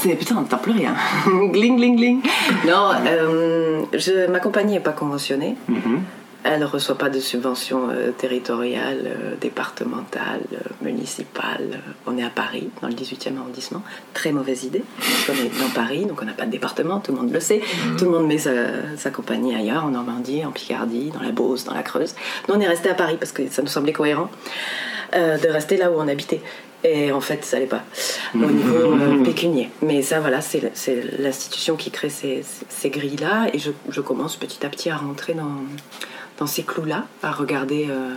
[0.01, 0.95] c'est putain, on n'entend plus rien.
[1.53, 2.21] gling gling gling.
[2.67, 5.57] Non, euh, je, ma compagnie n'est pas conventionnée.
[6.43, 11.81] Elle ne reçoit pas de subventions euh, territoriales, euh, départementales, euh, municipales.
[12.07, 13.83] On est à Paris, dans le 18e arrondissement.
[14.15, 14.83] Très mauvaise idée,
[15.27, 17.61] qu'on est dans Paris, donc on n'a pas de département, tout le monde le sait.
[17.99, 18.53] Tout le monde met sa,
[18.97, 22.15] sa compagnie ailleurs, en Normandie, en Picardie, dans la Beauce, dans la Creuse.
[22.49, 24.31] Nous, on est resté à Paris parce que ça nous semblait cohérent
[25.15, 26.41] euh, de rester là où on habitait.
[26.83, 27.83] Et en fait, ça n'allait pas
[28.35, 29.69] au niveau euh, pécunier.
[29.83, 33.49] Mais ça, voilà, c'est c'est l'institution qui crée ces, ces- ces grilles-là.
[33.53, 35.53] Et je, je commence petit à petit à rentrer dans,
[36.41, 38.15] dans ces clous-là, à regarder euh,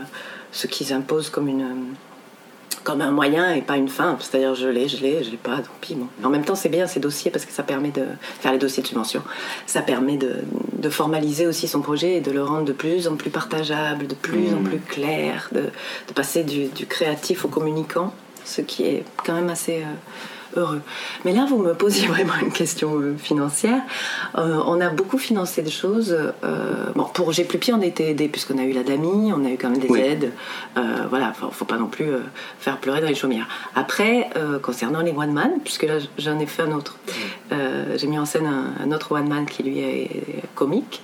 [0.52, 1.94] ce qu'ils imposent comme une
[2.84, 4.18] comme un moyen et pas une fin.
[4.20, 5.96] C'est-à-dire, je l'ai, je l'ai, je l'ai pas, tant pis.
[5.96, 6.08] Bon.
[6.22, 8.04] En même temps, c'est bien ces dossiers parce que ça permet de
[8.42, 9.22] faire les dossiers de subvention.
[9.68, 10.40] Ça permet de,
[10.74, 14.16] de formaliser aussi son projet et de le rendre de plus en plus partageable, de
[14.16, 19.06] plus en plus clair, de, de passer du, du créatif au communicant, ce qui est
[19.24, 19.86] quand même assez euh,
[20.56, 20.82] heureux.
[21.26, 23.82] Mais là, vous me posiez vraiment une question euh, financière.
[24.38, 26.16] Euh, on a beaucoup financé des choses.
[26.44, 29.34] euh, bon, pour J'ai plus pied, on a été aidés puisqu'on a eu la DAMI,
[29.34, 30.00] on a eu quand même des Oui.
[30.00, 30.32] aides.
[30.78, 32.10] Euh, voilà, faut, faut pas non plus
[32.60, 33.48] faire pleurer dans les chaumières.
[33.76, 34.30] Après,
[34.62, 36.98] concernant les one man, puisque là j'en ai fait un autre,
[37.52, 40.10] j'ai mis en scène un, un autre one man qui lui est
[40.56, 41.02] comique.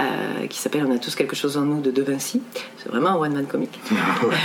[0.00, 2.40] Euh, qui s'appelle On a tous quelque chose en nous de De Vinci.
[2.76, 3.78] C'est vraiment un one man comique.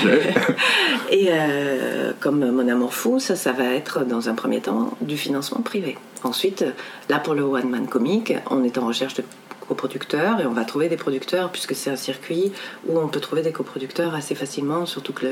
[1.11, 5.17] Et euh, comme Mon Amour Fou, ça, ça va être dans un premier temps du
[5.17, 5.97] financement privé.
[6.23, 6.65] Ensuite,
[7.09, 9.23] là pour le One Man Comique, on est en recherche de
[9.67, 12.51] coproducteurs et on va trouver des producteurs puisque c'est un circuit
[12.87, 15.27] où on peut trouver des coproducteurs assez facilement, surtout que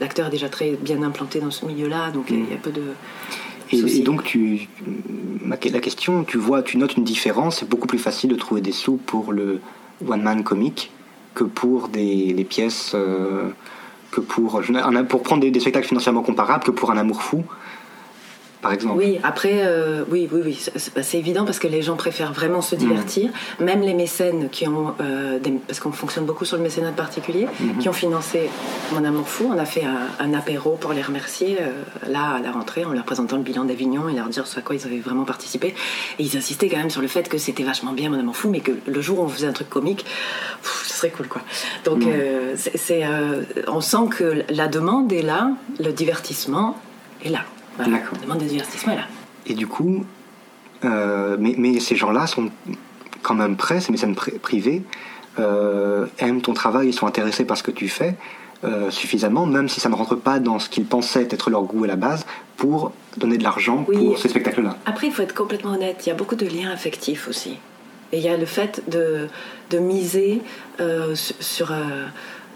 [0.00, 2.82] l'acteur est déjà très bien implanté dans ce milieu-là, donc il y a peu de.
[3.74, 4.68] Et, donc, tu,
[5.44, 7.58] la question, tu vois, tu notes une différence.
[7.60, 9.60] C'est beaucoup plus facile de trouver des sous pour le
[10.06, 10.90] one-man comique
[11.34, 13.48] que pour des, des pièces, euh,
[14.10, 14.62] que pour,
[15.08, 17.44] pour prendre des, des spectacles financièrement comparables que pour un amour fou,
[18.64, 18.98] par exemple.
[18.98, 22.32] Oui, après, euh, oui, oui, oui, c'est- bah, c'est évident parce que les gens préfèrent
[22.32, 23.30] vraiment se divertir.
[23.60, 27.46] Même les mécènes qui ont, euh, des- parce qu'on fonctionne beaucoup sur le mécénat particulier,
[27.80, 28.50] qui ont financé
[28.92, 29.50] Mon Amour Fou.
[29.54, 31.70] On a fait un, un apéro pour les remercier, euh,
[32.10, 34.62] là, à la rentrée, en leur présentant le bilan d'Avignon et leur dire ce à
[34.62, 35.68] quoi ils avaient vraiment participé.
[36.18, 38.48] Et ils insistaient quand même sur le fait que c'était vachement bien Mon Amour Fou,
[38.50, 41.42] mais que le jour où on faisait un truc comique, pff, ce serait cool, quoi.
[41.84, 42.02] Donc,
[42.56, 46.76] c'est- euh, on sent que la demande est là, le divertissement
[47.24, 47.40] est là.
[47.76, 47.98] Voilà.
[47.98, 48.18] D'accord.
[48.22, 49.04] Demande de divertissement là.
[49.46, 50.04] Et du coup,
[50.84, 52.50] euh, mais, mais ces gens-là sont
[53.22, 54.82] quand même prêts, ces mécènes pri- privés,
[55.38, 58.14] euh, aiment ton travail, ils sont intéressés par ce que tu fais
[58.64, 61.84] euh, suffisamment, même si ça ne rentre pas dans ce qu'ils pensaient être leur goût
[61.84, 62.24] à la base,
[62.56, 63.96] pour donner de l'argent Oui.
[63.98, 64.76] pour ces spectacles-là.
[64.86, 67.58] Après, il faut être complètement honnête, il y a beaucoup de liens affectifs aussi.
[68.12, 69.28] Et il y a le fait de,
[69.70, 70.40] de miser
[71.14, 71.72] su- sur,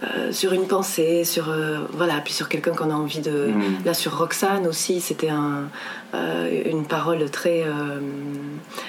[0.04, 3.48] euh, sur une pensée, sur euh, voilà, puis sur quelqu'un qu'on a envie de.
[3.48, 3.84] Mm.
[3.84, 5.68] Là sur Roxane aussi, c'était un,
[6.14, 8.01] une parole très, euh,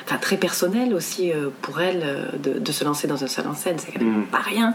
[0.05, 3.45] enfin très personnelle aussi euh, pour elle euh, de, de se lancer dans un seul
[3.47, 4.25] en scène, c'est quand même Mm.
[4.27, 4.73] pas rien.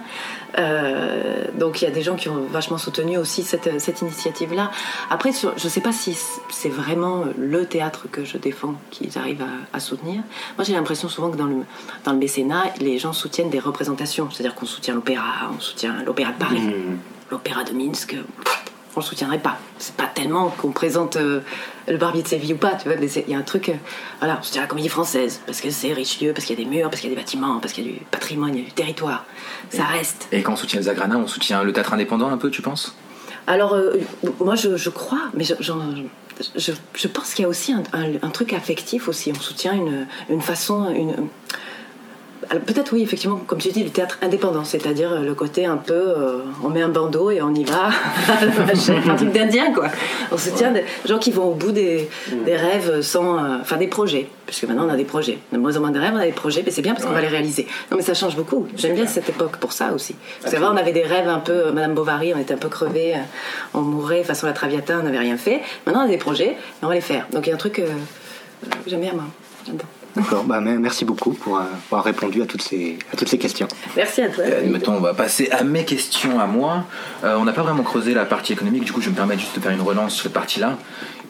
[0.59, 4.71] Euh, donc il y a des gens qui ont vachement soutenu aussi cette, cette initiative-là.
[5.11, 6.17] Après, sur, je sais pas si
[6.51, 10.23] c'est vraiment le théâtre que je défends qu'ils arrivent à, à soutenir.
[10.57, 11.57] Moi, j'ai l'impression souvent que dans le,
[12.05, 16.33] dans le mécénat, les gens soutiennent des représentations, c'est-à-dire qu'on soutient l'opéra, on soutient l'opéra
[16.33, 16.99] de Paris, Mm.
[17.31, 18.11] l'opéra de Minsk.
[18.45, 18.65] pff,
[18.97, 19.59] On le soutiendrait pas.
[19.79, 21.41] C'est pas tellement qu'on présente euh,
[21.89, 22.75] le Barbier de Séville ou pas.
[22.77, 23.69] Tu vois, mais il y a un truc.
[23.69, 23.75] euh,
[24.21, 26.71] voilà, on soutient la comédie française parce que c'est Richelieu, parce qu'il y a des
[26.71, 28.63] murs, parce qu'il y a des bâtiments, parce qu'il y a du patrimoine, il y
[28.63, 29.25] a du territoire.
[29.71, 30.29] Ça reste.
[30.31, 32.95] Et quand on soutient les Zagrana, on soutient le théâtre indépendant un peu, tu penses?
[33.49, 33.95] Alors, euh,
[34.41, 35.55] moi, je, je crois, mais je,
[36.57, 39.33] je, je pense qu'il y a aussi un, un- un truc affectif aussi.
[39.37, 41.15] On soutient une, une façon, une.
[42.51, 45.77] Alors, Peut-être oui, effectivement, comme tu dis, le théâtre indépendant, c'est-à-dire euh, le côté un
[45.77, 47.91] peu, euh, on met un bandeau et on y va,
[49.09, 49.89] un truc d'indien quoi.
[50.33, 52.09] On soutient des gens qui vont au bout des,
[52.45, 55.39] des rêves sans, euh, enfin des projets, puisque maintenant on a des projets.
[55.53, 57.13] De moins en moins de rêves, on a des projets, mais c'est bien parce qu'on
[57.13, 57.67] va les réaliser.
[57.91, 58.67] Non mais ça change beaucoup.
[58.77, 60.17] J'aime bien cette époque pour ça aussi.
[60.45, 63.15] C'est vrai, on avait des rêves un peu, Madame Bovary, on était un peu crevés,
[63.15, 63.19] euh,
[63.75, 65.61] on mourait façon la Traviata, on n'avait rien fait.
[65.87, 67.27] Maintenant on a des projets, et on va les faire.
[67.33, 67.83] Donc il y a un truc que
[68.87, 69.25] j'aime bien moi.
[69.67, 69.75] Bien.
[70.17, 73.39] D'accord, bah, me- merci beaucoup pour euh, avoir répondu à toutes ces, à toutes ces
[73.39, 73.67] questions.
[73.97, 74.45] Merci à toi.
[74.45, 76.85] Euh, Maintenant, on va passer à mes questions à moi.
[77.25, 79.41] Euh, on n'a pas vraiment creusé la partie économique, du coup, je vais me permettre
[79.41, 80.77] juste de faire une relance sur cette partie-là.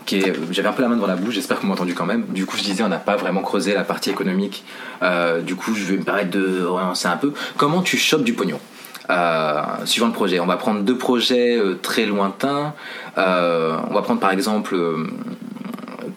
[0.06, 1.94] qui est- J'avais un peu la main devant la bouche, j'espère que vous m'avez entendu
[1.94, 2.26] quand même.
[2.28, 4.62] Du coup, je disais, on n'a pas vraiment creusé la partie économique.
[5.02, 7.32] Euh, du coup, je vais me permettre de relancer un peu.
[7.56, 8.60] Comment tu chopes du pognon?
[9.08, 10.40] Euh, suivant le projet.
[10.40, 12.74] On va prendre deux projets euh, très lointains.
[13.16, 15.06] Euh, on va prendre par exemple euh,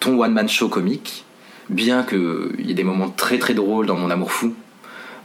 [0.00, 1.24] ton one-man show comique,
[1.68, 4.54] bien qu'il y ait des moments très très drôles dans Mon Amour Fou,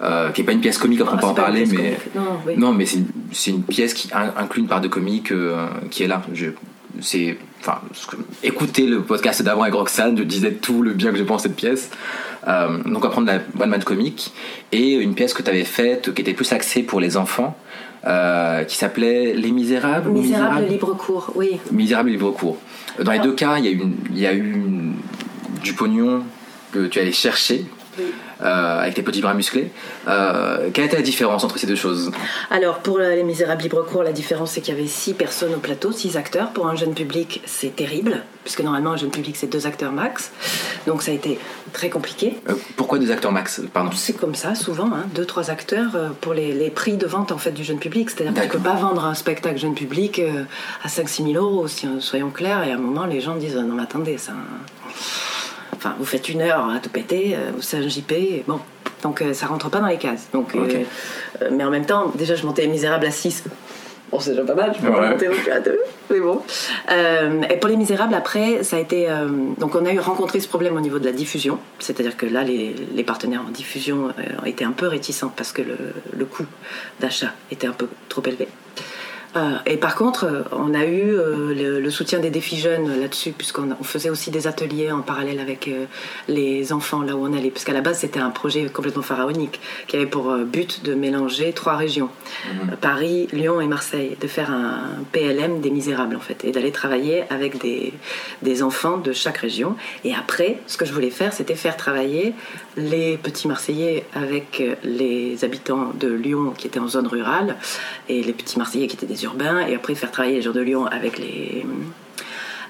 [0.02, 1.98] euh, qui n'est pas une pièce comique, après on Ah, peut en parler, mais...
[2.16, 2.54] Non, oui.
[2.58, 2.98] Non, mais c'est
[3.52, 6.22] une, une pièce qui in- inclut une part de comique euh, qui est là.
[6.34, 6.48] Je,
[7.00, 7.80] c'est, enfin,
[8.44, 11.48] écoutez le podcast d'avant avec Roxane, je disais tout le bien que je pense de
[11.48, 11.90] cette pièce.
[12.48, 14.34] Euh, donc on va prendre la One Man comique
[14.74, 17.58] et une pièce que tu avais faite qui était plus axée pour les enfants,
[18.06, 20.10] euh, qui s'appelait Les Misérables.
[20.10, 20.66] ou Misérable?
[20.68, 21.52] Libre cours, oui.
[21.72, 22.58] Misérable et libre cours.
[23.02, 24.94] Dans les deux cas, il y a eu, une- il y a eu une-
[25.64, 26.24] du pognon
[26.72, 27.66] que tu allais chercher.
[28.42, 29.72] euh, avec tes petits bras musclés.
[30.08, 32.12] Euh, quelle était la différence entre ces deux choses
[32.50, 35.54] Alors, pour euh, Les Misérables libre cours, la différence c'est qu'il y avait six personnes
[35.54, 36.50] au plateau, six acteurs.
[36.50, 40.32] Pour un jeune public, c'est terrible, puisque normalement, un jeune public, c'est deux acteurs max.
[40.88, 41.38] Donc, ça a été
[41.72, 42.34] très compliqué.
[42.50, 43.92] Euh, pourquoi deux acteurs max Pardon.
[43.94, 47.38] C'est comme ça, souvent, hein, deux, trois acteurs pour les, les prix de vente en
[47.38, 48.10] fait du jeune public.
[48.10, 48.74] C'est-à-dire que tu peux D'accord.
[48.74, 50.20] pas vendre un spectacle jeune public
[50.84, 52.64] à 5-6 000 euros, si, soyons clairs.
[52.64, 54.34] Et à un moment, les gens disent Non, mais attendez, ça.
[55.84, 58.14] Enfin, vous faites une heure à tout péter, c'est un JP,
[58.48, 58.60] bon.
[59.02, 60.30] Donc, euh, ça rentre pas dans les cases.
[60.32, 60.84] Donc, euh,
[61.42, 63.44] euh, mais en même temps, déjà, je montais les Misérables à 6.
[64.10, 64.96] Bon, c'est déjà pas mal, je peux Ouais.
[64.96, 65.78] pas monter non plus à 2,
[66.10, 66.42] mais bon.
[66.90, 69.10] Euh, et pour les Misérables, après, ça a été.
[69.10, 72.28] euh, donc, on a eu rencontré ce problème au niveau de la diffusion, c'est-à-dire que
[72.28, 75.76] là, les, les partenaires en diffusion ont été un peu réticents parce que le,
[76.18, 76.46] le coût
[77.02, 78.48] d'achat était un peu trop élevé.
[79.36, 83.00] Euh, et par contre, euh, on a eu euh, le, le soutien des défis jeunes
[83.00, 85.86] là-dessus, puisqu'on on faisait aussi des ateliers en parallèle avec euh,
[86.28, 87.50] les enfants là où on allait.
[87.50, 91.54] Parce qu'à la base, c'était un projet complètement pharaonique qui avait pour but de mélanger
[91.54, 92.10] trois régions
[92.72, 96.72] Euh, Paris, Lyon et Marseille, de faire un PLM des misérables en fait, et d'aller
[96.72, 97.94] travailler avec des,
[98.42, 99.76] des enfants de chaque région.
[100.04, 102.34] Et après, ce que je voulais faire, c'était faire travailler
[102.78, 107.56] les petits Marseillais avec les habitants de Lyon qui étaient en zone rurale
[108.10, 110.62] et les petits Marseillais qui étaient des urbains, et après faire travailler les gens de
[110.62, 111.66] Lyon avec les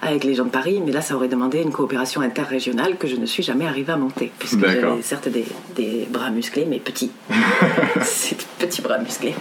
[0.02, 3.16] avec les gens de Paris, mais là ça aurait demandé une coopération interrégionale que je
[3.16, 5.46] ne suis jamais arrivée à monter, puisque j'avais certes des,
[5.78, 7.12] des bras musclés, mais petits.
[8.02, 9.34] C'est des petits bras musclés.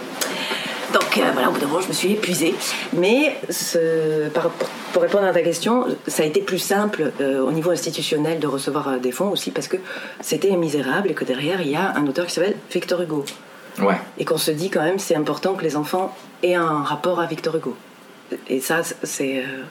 [0.93, 2.53] Donc euh, voilà, au bout d'un moment, je me suis épuisée.
[2.93, 7.41] Mais ce- par- pour, pour répondre à ta question, ça a été plus simple euh,
[7.41, 9.77] au niveau institutionnel de recevoir euh, des fonds aussi parce que
[10.21, 13.25] c'était misérable et que derrière, il y a un auteur qui s'appelle Victor Hugo.
[13.79, 13.97] Ouais.
[14.17, 17.25] Et qu'on se dit quand même, c'est important que les enfants aient un rapport à
[17.25, 17.75] Victor Hugo.
[18.47, 19.63] Et ça, c'est euh,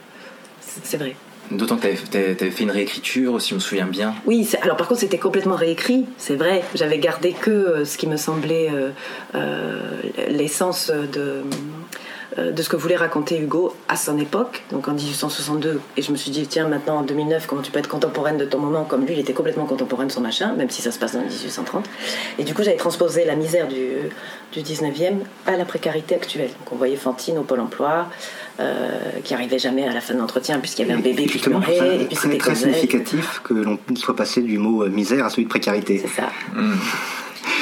[0.83, 1.17] c'est vrai.
[1.51, 4.15] D'autant que tu avais, fait une réécriture, si je me souviens bien.
[4.27, 6.63] Oui, alors par contre c'était complètement réécrit, c'est vrai.
[6.75, 8.91] J'avais gardé que euh, ce qui me semblait euh,
[9.35, 9.81] euh,
[10.29, 11.43] l'essence de,
[12.37, 15.81] de ce que voulait raconter Hugo à son époque, donc en 1862.
[15.97, 18.45] Et je me suis dit, tiens, maintenant en 2009, comment tu peux être contemporaine de
[18.45, 20.99] ton moment comme lui, il était complètement contemporain de son machin, même si ça se
[20.99, 21.85] passe dans 1830.
[22.39, 23.91] Et du coup, j'avais transposé la misère du,
[24.53, 26.49] du 19e à la précarité actuelle.
[26.49, 28.09] Donc on voyait Fantine au Pôle emploi,
[28.61, 28.91] euh,
[29.25, 31.79] qui arrivait jamais à la fin de l'entretien puisqu'il y avait un bébé qui pleurait,
[31.79, 35.25] ça et puis très, c'était très significatif que l'on soit passé du mot euh, misère
[35.25, 35.99] à celui de précarité.
[35.99, 36.29] C'est ça.
[36.55, 36.75] Hmm.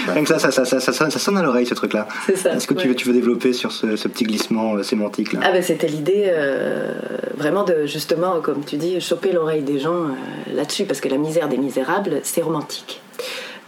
[0.09, 2.07] Rien que ça, ça, ça, ça, ça sonne, ça sonne à l'oreille ce truc-là.
[2.27, 2.55] C'est ça.
[2.55, 5.41] Est-ce que tu, veux, tu veux développer sur ce, ce petit glissement euh, sémantique là
[5.43, 6.93] Ah ben c'était l'idée euh,
[7.37, 11.19] vraiment de justement, comme tu dis, choper l'oreille des gens euh, là-dessus, parce que la
[11.19, 13.01] misère des misérables, c'est romantique.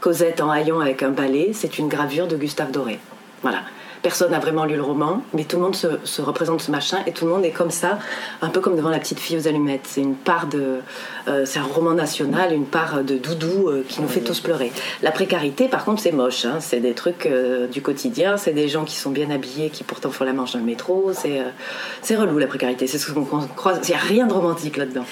[0.00, 2.98] Cosette en haillons avec un balai, c'est une gravure de Gustave Doré.
[3.42, 3.60] Voilà.
[4.02, 6.98] Personne n'a vraiment lu le roman, mais tout le monde se, se représente ce machin
[7.06, 7.98] et tout le monde est comme ça,
[8.40, 9.82] un peu comme devant la petite fille aux allumettes.
[9.84, 10.80] C'est une part de,
[11.28, 14.72] euh, c'est un roman national, une part de doudou euh, qui nous fait tous pleurer.
[15.02, 16.44] La précarité, par contre, c'est moche.
[16.44, 16.58] hein.
[16.60, 20.10] C'est des trucs euh, du quotidien, c'est des gens qui sont bien habillés, qui pourtant
[20.10, 21.12] font la manche dans le métro.
[21.12, 22.86] C'est, relou la précarité.
[22.86, 23.80] C'est ce qu'on croise.
[23.84, 25.04] Il n'y a rien de romantique là-dedans.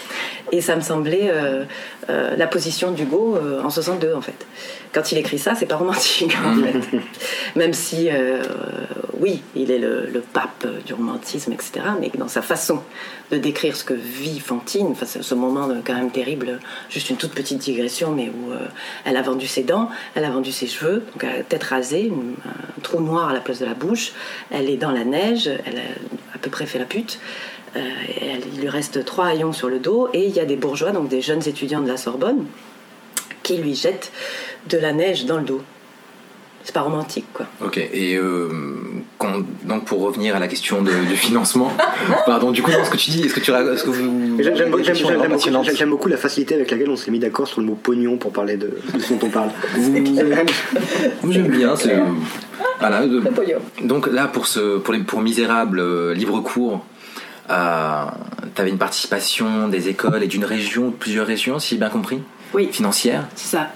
[0.53, 1.33] Et ça me semblait
[2.09, 4.47] la position d'Hugo en 62 en fait.
[4.93, 6.99] Quand il écrit ça, c'est pas romantique en fait.
[7.57, 8.43] Même si, euh,
[9.21, 11.73] oui, il est le, le pape du romantisme, etc.
[12.01, 12.83] Mais dans sa façon
[13.31, 17.17] de décrire ce que vit Fantine, enfin, ce moment euh, quand même terrible, juste une
[17.17, 18.59] toute petite digression, mais où euh,
[19.05, 22.07] elle a vendu ses dents, elle a vendu ses cheveux, donc elle a tête rasée,
[22.07, 24.11] une- un trou noir à la place de la bouche,
[24.51, 27.21] elle est dans la neige, elle a à peu près fait la pute.
[27.77, 27.81] Euh,
[28.21, 30.91] elle- il lui reste trois haillons sur le dos et il y a des bourgeois,
[30.91, 32.47] donc des jeunes étudiants de la Sorbonne,
[33.45, 34.11] qui lui jettent
[34.69, 35.63] de la neige dans le dos.
[36.63, 37.47] C'est pas romantique, quoi.
[37.65, 38.49] Ok, et euh,
[39.17, 41.73] quand- donc pour revenir à la question de- du financement,
[42.27, 44.39] pardon, du coup, dans ce que tu dis, est-ce que tu est-ce que vous.
[44.43, 48.19] J'aime beaucoup, beaucoup la facilité avec laquelle on s'est mis d'accord sur le mot pognon
[48.19, 49.49] pour parler de, de ce dont on parle.
[49.79, 51.95] Moi, J'aime bien, c'est.
[51.95, 52.05] euh,
[52.79, 53.23] Voilà, de-.
[53.83, 56.85] Donc là, pour, ce, pour, les, pour Misérable, euh, libre cours,
[57.51, 58.05] euh,
[58.55, 62.21] tu avais une participation des écoles et d'une région, plusieurs régions, si j'ai bien compris,
[62.55, 63.27] Oui, financière?
[63.35, 63.69] c'est ça.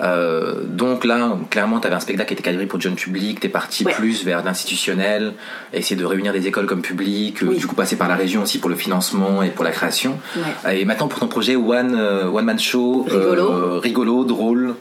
[0.00, 3.40] Euh, donc là, clairement, tu avais un spectacle qui était calibré pour le jeune public,
[3.40, 3.92] tu es parti Ouais.
[3.92, 5.34] plus vers l'institutionnel,
[5.72, 7.58] essayer de réunir des écoles comme public, euh, Oui.
[7.58, 10.18] du coup passer par la région aussi pour le financement et pour la création.
[10.64, 10.80] Ouais.
[10.80, 13.50] Et maintenant pour ton projet One, euh, one Man Show, Rigolo.
[13.52, 14.74] euh, rigolo, drôle,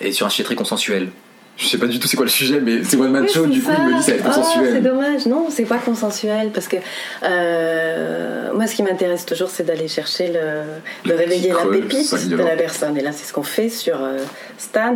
[0.00, 1.10] et sur un sujet très consensuel.
[1.58, 3.46] Je sais pas du tout c'est quoi le sujet, mais c'est One Man Oui, Show,
[3.46, 3.76] du coup ça.
[3.78, 4.82] il me dit ça va être Ah, c'est consensuel.
[4.82, 5.26] dommage.
[5.26, 6.76] Non, c'est pas consensuel parce que
[7.24, 12.36] euh, moi, ce qui m'intéresse toujours, c'est d'aller chercher le, de réveiller la pépite de
[12.36, 12.96] la personne.
[12.96, 14.18] Et là, c'est ce qu'on fait sur euh,
[14.58, 14.94] Stan,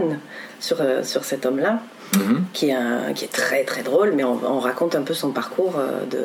[0.60, 1.80] sur euh, sur cet homme-là.
[2.14, 2.44] Mhm.
[2.52, 5.32] qui est, un- qui est très très drôle, mais on, on raconte un peu son
[5.32, 5.74] parcours
[6.08, 6.20] de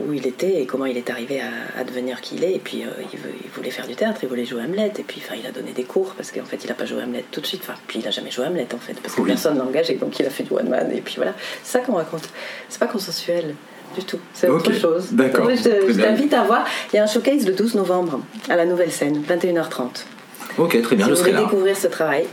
[0.00, 2.52] où il était et comment il est arrivé à, à devenir qui il est.
[2.54, 5.02] Et puis euh, il, veut- il voulait faire du théâtre, il voulait jouer Hamlet, et
[5.02, 7.40] puis il a donné des cours parce qu'en fait il n'a pas joué Hamlet tout
[7.40, 7.62] de suite.
[7.64, 9.28] Enfin, puis il n'a jamais joué Hamlet en fait parce que Oui.
[9.28, 10.90] personne l'a engagé, donc il a fait du one man.
[10.92, 12.28] Et puis voilà, c'est ça qu'on raconte.
[12.68, 13.54] C'est pas consensuel.
[13.96, 15.12] Du tout, c'est autre chose.
[15.12, 16.66] d'accord, je t'invite à voir.
[16.92, 20.04] Il y a un showcase le 12 novembre à la Nouvelle Scène, 21h30
[20.58, 21.40] Ok, très bien, si je vous serai là.
[21.40, 22.26] découvrir ce travail,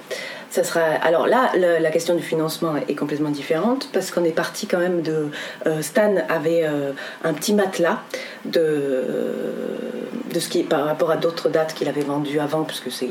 [1.01, 5.01] Alors là, la question du financement est complètement différente parce qu'on est parti quand même
[5.01, 5.29] de.
[5.67, 6.91] euh, Stan avait euh,
[7.23, 7.99] un petit matelas
[8.45, 13.09] de ce qui par rapport à d'autres dates qu'il avait vendues avant, puisque c'est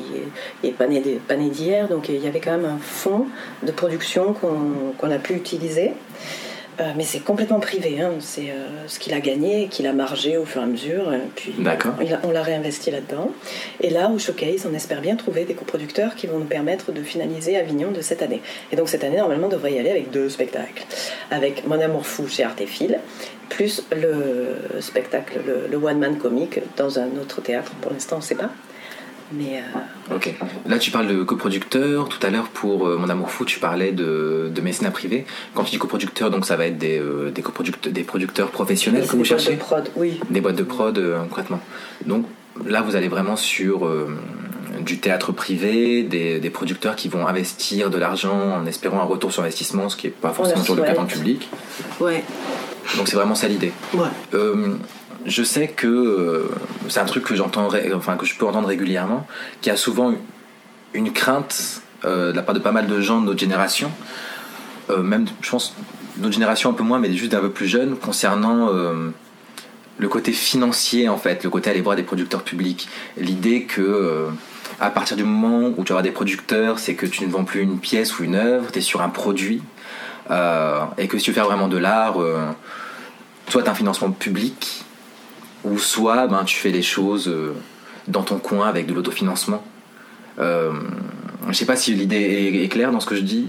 [0.62, 3.26] il pas né d'hier, donc il y avait quand même un fonds
[3.62, 5.92] de production qu'on a pu utiliser.
[6.80, 8.14] Euh, mais c'est complètement privé, hein.
[8.18, 11.20] c'est euh, ce qu'il a gagné, qu'il a margé au fur et à mesure, et
[11.36, 11.94] puis D'accord.
[12.02, 13.30] il a- on l'a réinvesti là-dedans.
[13.80, 17.00] Et là, au Showcase, on espère bien trouver des coproducteurs qui vont nous permettre de
[17.02, 18.42] finaliser Avignon de cette année.
[18.72, 20.84] Et donc cette année, normalement, on devrait y aller avec deux spectacles.
[21.30, 22.98] Avec Mon amour fou chez Artéphile,
[23.50, 27.70] plus le spectacle, le, le one-man comique dans un autre théâtre.
[27.82, 28.50] Pour l'instant, on ne sait pas.
[29.36, 29.62] Mais
[30.10, 30.32] euh, Ok.
[30.66, 32.08] Là, tu parles de coproducteur.
[32.08, 35.26] Tout à l'heure, pour euh, Mon Amour Fou, tu parlais de, de mécénat privé.
[35.54, 39.06] Quand tu dis coproducteur, donc ça va être des, euh, des, coproducteurs, des producteurs professionnels
[39.06, 40.20] que vous des boîtes cherchez de prod, oui.
[40.30, 41.60] Des boîtes de prod, concrètement.
[42.06, 42.26] Donc
[42.66, 43.90] là, vous allez vraiment sur
[44.84, 49.32] du théâtre privé, des, des producteurs qui vont investir de l'argent en espérant un retour
[49.32, 51.48] sur investissement, ce qui n'est pas forcément toujours le cas dans le public.
[52.00, 52.22] Ouais.
[52.96, 53.72] Donc c'est vraiment ça l'idée.
[53.94, 54.00] ouais.
[54.34, 54.74] Euh,
[55.26, 56.48] je sais que euh,
[56.88, 59.26] c'est un truc que j'entends, enfin que je peux entendre régulièrement,
[59.60, 60.14] qui a souvent
[60.92, 63.90] une crainte euh, de la part de pas mal de gens de notre génération,
[64.90, 65.74] euh, même je pense
[66.18, 68.68] notre génération un peu moins, mais juste d'un peu plus jeune, concernant
[69.98, 74.28] le côté financier en fait, le côté aller voir des producteurs publics, l'idée que
[74.80, 77.62] à partir du moment où tu auras des producteurs, c'est que tu ne vends plus
[77.62, 79.60] une pièce ou une œuvre, tu es sur un produit,
[80.30, 82.14] et que si tu veux faire vraiment de l'art,
[83.48, 84.83] soit tu as un financement public,
[85.64, 87.52] ou soit ben, tu fais les choses euh,
[88.08, 89.62] dans ton coin avec de l'autofinancement.
[90.38, 90.72] Euh,
[91.48, 93.46] je sais pas si l'idée est, est claire dans ce que je dis.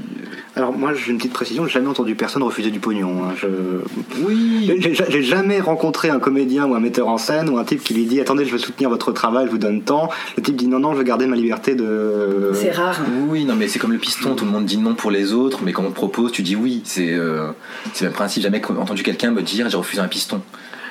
[0.57, 3.25] Alors moi j'ai une petite précision, j'ai jamais entendu personne refuser du pognon.
[3.25, 3.33] hein.
[3.37, 3.47] Je...
[4.25, 4.71] Oui.
[4.79, 8.05] J'ai- jamais rencontré un comédien ou un metteur en scène ou un type qui lui
[8.05, 10.09] dit attendez je veux soutenir votre travail, je vous donne tant.
[10.37, 12.51] Le type dit non non je veux garder ma liberté de...
[12.53, 13.01] C'est rare.
[13.27, 15.59] Oui, non, mais c'est comme le piston, tout le monde dit non pour les autres,
[15.63, 16.81] mais quand on te propose, tu dis oui.
[16.85, 17.49] C'est euh,
[17.93, 18.43] c'est le même principe.
[18.43, 20.41] Jamais entendu quelqu'un me dire j'ai refusé un piston.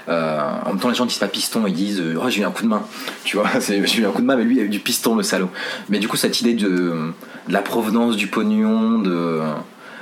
[0.09, 2.45] Euh, en même temps, les gens disent pas piston, ils disent euh, oh j'ai eu
[2.45, 2.83] un coup de main.
[3.25, 5.15] Tu vois, j'ai eu un coup de main, mais lui il a eu du piston,
[5.17, 5.49] le salaud.
[5.89, 9.41] Mais du coup, cette idée de, de la provenance du pognon, de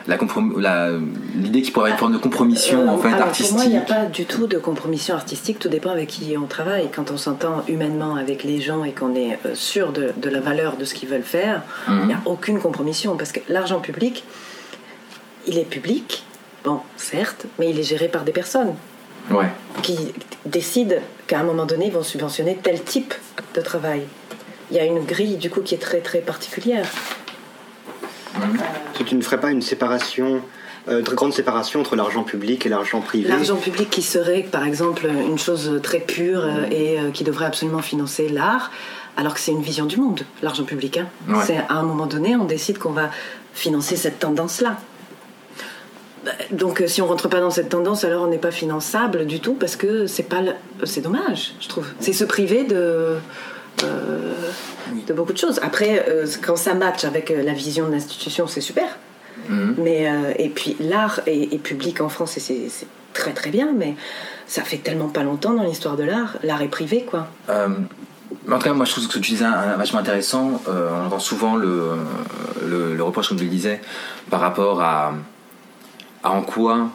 [0.09, 0.91] la comprom- la-
[1.37, 3.51] l'idée qu'il pourrait y avoir une forme de compromission Euh, en fait artistique.
[3.51, 5.61] Pour moi, il n'y a pas du tout de compromission artistique.
[5.61, 6.89] Tout dépend avec qui on travaille.
[6.93, 10.77] Quand on s'entend humainement avec les gens et qu'on est sûr de, de la valeur
[10.77, 12.07] de ce qu'ils veulent faire, il Mhm.
[12.09, 13.17] n'y a aucune compromission.
[13.17, 14.25] Parce que l'argent public,
[15.47, 16.25] il est public,
[16.65, 18.75] bon, certes, mais il est géré par des personnes
[19.31, 19.47] Ouais.
[19.83, 19.97] qui
[20.45, 20.97] décident
[21.27, 23.14] qu'à un moment donné, ils vont subventionner tel type
[23.55, 24.03] de travail.
[24.70, 26.87] Il y a une grille, du coup, qui est très, très particulière.
[28.97, 30.41] Si tu ne ferais pas une séparation,
[30.89, 33.29] euh, une très grande séparation entre l'argent public et l'argent privé?
[33.29, 37.47] L'argent public qui serait, par exemple, une chose très pure euh, et euh, qui devrait
[37.47, 38.70] absolument financer l'art,
[39.16, 40.97] alors que c'est une vision du monde, l'argent public.
[40.99, 41.07] hein.
[41.29, 41.45] Ouais.
[41.47, 43.11] C'est à un moment donné, on décide qu'on va
[43.55, 44.79] financer cette tendance-là.
[46.25, 49.27] Bah, Donc, euh, si on rentre pas dans cette tendance, alors on n'est pas finançable
[49.27, 50.55] du tout parce que c'est pas, le-
[50.85, 51.87] c'est dommage, je trouve.
[52.01, 53.16] C'est se priver de.
[53.85, 54.33] euh,
[55.07, 55.59] de beaucoup de choses.
[55.62, 58.85] Après, euh, quand ça match avec la vision de l'institution, c'est super.
[59.49, 59.75] Mhm.
[59.79, 63.73] Mais euh, et puis l'art est, est public en France et c'est très très bien,
[63.77, 63.97] mais
[64.47, 66.37] ça fait tellement pas longtemps dans l'histoire de l'art.
[66.45, 67.27] L'art est privé, quoi.
[67.49, 70.61] En tout cas, moi je trouve que ce que tu disais un, vachement intéressant.
[70.68, 71.91] On entend souvent le,
[72.64, 73.81] le, le reproche, comme tu le disais,
[74.31, 75.14] par rapport à,
[76.23, 76.89] à en quoi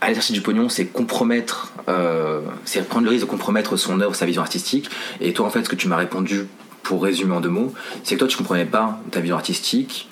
[0.00, 4.14] aller chercher du pognon, c'est compromettre, euh, c'est prendre le risque de compromettre son œuvre,
[4.14, 4.90] sa vision artistique.
[5.20, 6.46] Et toi, en fait, ce que tu m'as répondu,
[6.82, 10.10] pour résumer en deux mots, c'est que toi, tu comprenais pas ta vision artistique.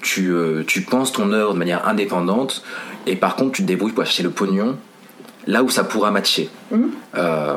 [0.00, 2.62] Tu, euh, tu penses ton œuvre de manière indépendante,
[3.06, 4.76] et par contre, tu te débrouilles pour aller chercher le pognon
[5.48, 6.50] là où ça pourra matcher.
[7.16, 7.56] Euh,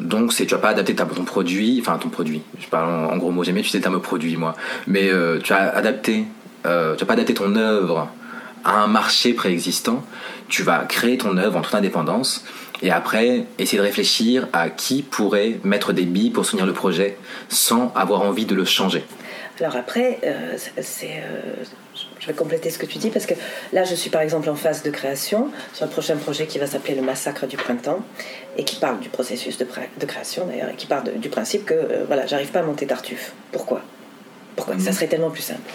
[0.00, 2.40] donc, c'est tu vas pas adapter ta, ton produit, enfin ton produit.
[2.58, 4.54] Je parle en, en gros mots, j'aime bien utiliser le terme produit, moi.
[4.86, 5.10] Mais
[5.42, 6.24] tu vas adapter,
[6.64, 8.08] euh, tu vas pas adapter ton œuvre
[8.66, 10.02] à un marché préexistant.
[10.48, 12.44] Tu vas créer ton œuvre en toute indépendance
[12.82, 17.16] et après essayer de réfléchir à qui pourrait mettre des billes pour soutenir le projet
[17.48, 19.04] sans avoir envie de le changer.
[19.58, 21.64] Alors après, euh, c'est- euh,
[22.20, 23.32] je vais compléter ce que tu dis parce que
[23.72, 26.66] là, je suis par exemple en phase de création sur un prochain projet qui va
[26.66, 28.00] s'appeler le Massacre du printemps
[28.58, 31.30] et qui parle du processus de, pré- de création d'ailleurs et qui part de- du
[31.30, 33.32] principe que euh, voilà, j'arrive pas à monter Tartuffe.
[33.52, 33.80] Pourquoi?
[34.56, 34.78] Pourquoi?
[34.78, 35.70] Ça serait tellement plus simple.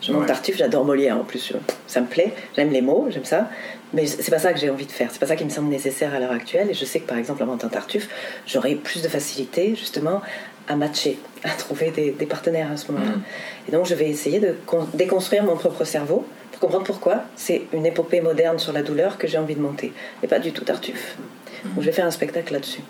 [0.00, 0.26] Je monte Ouais.
[0.28, 1.52] Tartuffe, j'adore Molière en plus,
[1.86, 3.50] ça me plaît, j'aime les mots, j'aime ça,
[3.92, 5.68] mais c'est pas ça que j'ai envie de faire, c'est pas ça qui me semble
[5.68, 8.08] nécessaire à l'heure actuelle et je sais que par exemple en montant Tartuffe,
[8.46, 10.22] j'aurai plus de facilité justement
[10.68, 13.12] à matcher, à trouver des, des partenaires à ce moment-là.
[13.12, 13.22] Mhm.
[13.68, 17.62] Et donc je vais essayer de con- déconstruire mon propre cerveau pour comprendre pourquoi c'est
[17.74, 19.92] une épopée moderne sur la douleur que j'ai envie de monter,
[20.22, 21.16] et pas du tout Tartuffe.
[21.64, 22.80] Donc je vais faire un spectacle là-dessus.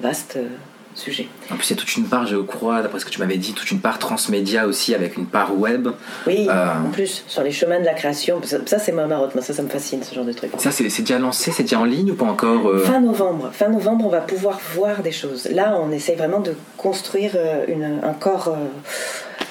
[0.00, 0.46] Vaste euh,
[0.98, 1.28] sujet.
[1.50, 3.36] En plus, il y a toute une part, je crois, d'après ce que tu m'avais
[3.36, 5.88] dit, toute une part transmédia aussi avec une part web.
[6.26, 6.66] Oui, Euh.
[6.86, 9.52] en plus, sur les chemins de la création, ça, ça, c'est ma marotte, moi ça,
[9.54, 10.50] ça me fascine ce genre de truc.
[10.58, 13.68] Ça, c'est déjà lancé, c'est déjà en ligne ou pas encore euh Fin novembre, fin
[13.68, 15.48] novembre, on va pouvoir voir des choses.
[15.50, 18.54] Là, on essaye vraiment de construire euh, une- un corps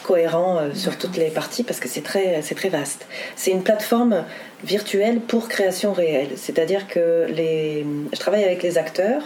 [0.07, 3.05] cohérent euh, sur toutes les parties parce que c'est très, très vaste.
[3.35, 4.23] C'est une plateforme
[4.63, 6.29] virtuelle pour création réelle.
[6.37, 9.23] C'est-à-dire que les, je travaille avec les acteurs,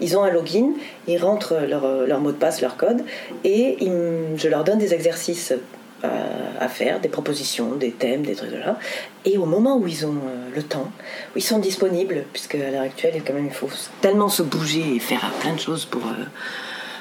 [0.00, 0.70] ils ont un login,
[1.08, 3.02] ils rentrent leur, leur mot de passe, leur code,
[3.44, 3.76] et
[4.36, 5.52] je leur donne des exercices
[6.02, 6.08] à,
[6.60, 8.78] à faire, des propositions, des thèmes, des trucs de là.
[9.24, 10.90] Et au moment où ils ont euh, le temps,
[11.34, 13.68] où ils sont disponibles, puisque à l'heure actuelle, quand même, il faut
[14.00, 16.02] tellement se bouger et faire plein de choses pour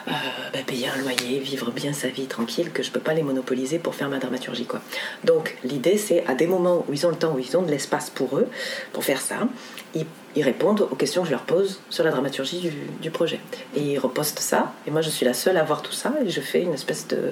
[0.08, 0.12] euh,
[0.54, 3.80] bah, payer un loyer, vivre bien sa vie tranquille, que je peux pas les monopoliser
[3.80, 4.66] pour faire ma dramaturgie.
[4.66, 4.82] Quoi.
[5.24, 7.72] Donc l'idée, c'est à des moments où ils ont le temps, où ils ont de
[7.72, 8.47] l'espace pour eux,
[8.93, 9.47] pour faire ça,
[9.95, 10.06] ils,
[10.41, 12.72] répondent aux questions que je leur pose sur la dramaturgie du,
[13.02, 13.41] du projet.
[13.76, 16.30] Et ils repostent ça, et moi je suis la seule à voir tout ça, et
[16.30, 17.32] je fais une espèce de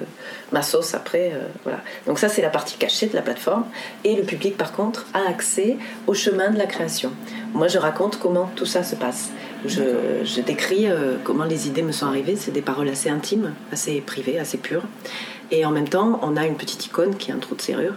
[0.52, 1.30] ma sauce après.
[1.32, 1.80] euh, voilà.
[2.06, 3.64] Donc ça, c'est la partie cachée de la plateforme,
[4.04, 7.10] et le public, par contre, a accès au chemin de la création.
[7.54, 9.30] Moi, je raconte comment tout ça se passe.
[9.66, 12.36] Je, décris euh, comment les idées me sont arrivées.
[12.36, 14.84] C'est des paroles assez intimes, assez privées, assez pures.
[15.50, 17.94] Et en même temps, on a une petite icône qui est un trou de serrure.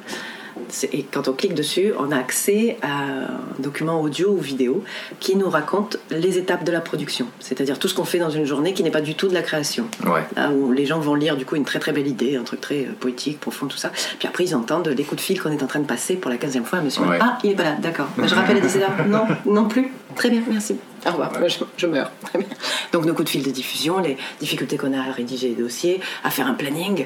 [0.91, 3.27] Et quand on clique dessus, on a accès à un
[3.59, 4.83] document audio ou vidéo
[5.19, 7.27] qui nous raconte les étapes de la production.
[7.39, 9.41] C'est-à-dire tout ce qu'on fait dans une journée qui n'est pas du tout de la
[9.41, 9.87] création.
[10.05, 10.23] Ouais.
[10.35, 12.61] Là où les gens vont lire du coup une très très belle idée, un truc
[12.61, 13.91] très euh, poétique, profond, tout ça.
[14.19, 16.31] Puis après ils entendent les coups de fil qu'on est en train de passer pour
[16.31, 17.03] la 15e fois à monsieur.
[17.03, 17.19] Ouais.
[17.21, 18.07] Ah, il est pas là, d'accord.
[18.17, 19.07] Bah, je rappelle à 17h.
[19.07, 19.91] Non, non plus.
[20.15, 20.75] Très bien, merci.
[21.05, 21.31] Au revoir.
[21.47, 22.11] Je, je meurs.
[22.25, 22.47] Très bien.
[22.91, 26.01] Donc nos coups de fil de diffusion, les difficultés qu'on a à rédiger les dossiers,
[26.23, 27.05] à faire un planning.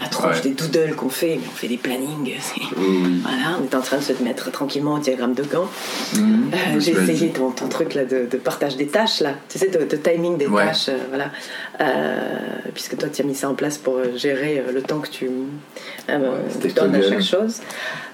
[0.00, 0.40] La tronche Ouais.
[0.42, 2.34] des doodles qu'on fait, mais on fait des plannings.
[3.22, 5.68] Voilà, on est en train de se mettre tranquillement au diagramme de Gantt.
[6.14, 6.50] Mhm.
[6.54, 9.68] Euh, j'ai essayé ton, ton truc là de, de partage des tâches là, tu sais,
[9.68, 10.66] de, de timing des Ouais.
[10.66, 11.30] tâches, euh, voilà.
[11.80, 12.38] Euh,
[12.74, 15.30] puisque toi tu as mis ça en place pour gérer le temps que tu
[16.08, 17.60] donnes à chaque chose.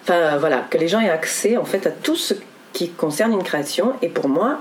[0.04, 2.34] Enfin voilà, que les gens aient accès en fait à tout ce
[2.72, 3.94] qui concerne une création.
[4.02, 4.60] Et pour moi,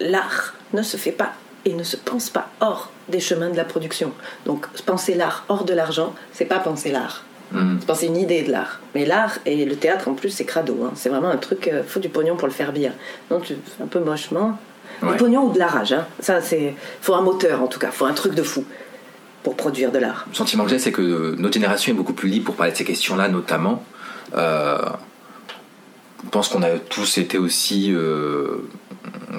[0.00, 1.32] l'art ne se fait pas
[1.68, 4.12] et ne se pense pas hors des chemins de la production.
[4.46, 7.24] Donc penser l'art hors de l'argent, c'est pas penser l'art.
[7.52, 7.78] Hmm.
[7.80, 8.80] Je pense que c'est une idée de l'art.
[8.94, 10.84] Mais l'art et le théâtre en plus, c'est crado.
[10.84, 10.92] hein.
[10.94, 12.92] C'est vraiment un truc, euh, faut du pognon pour le faire bien.
[13.30, 14.58] Donc tu fais un peu mochement.
[15.02, 15.12] Ouais.
[15.12, 15.92] Du pognon ou de la rage.
[15.92, 16.06] Hein.
[16.20, 16.74] Ça, c'est.
[17.00, 18.64] faut un moteur en tout cas, faut un truc de fou
[19.42, 20.26] pour produire de l'art.
[20.28, 22.76] Le sentiment que j'ai, c'est que notre génération est beaucoup plus libre pour parler de
[22.76, 23.82] ces questions-là, notamment.
[24.36, 24.78] Euh,
[26.30, 28.58] pense qu'on a tous été aussi, euh,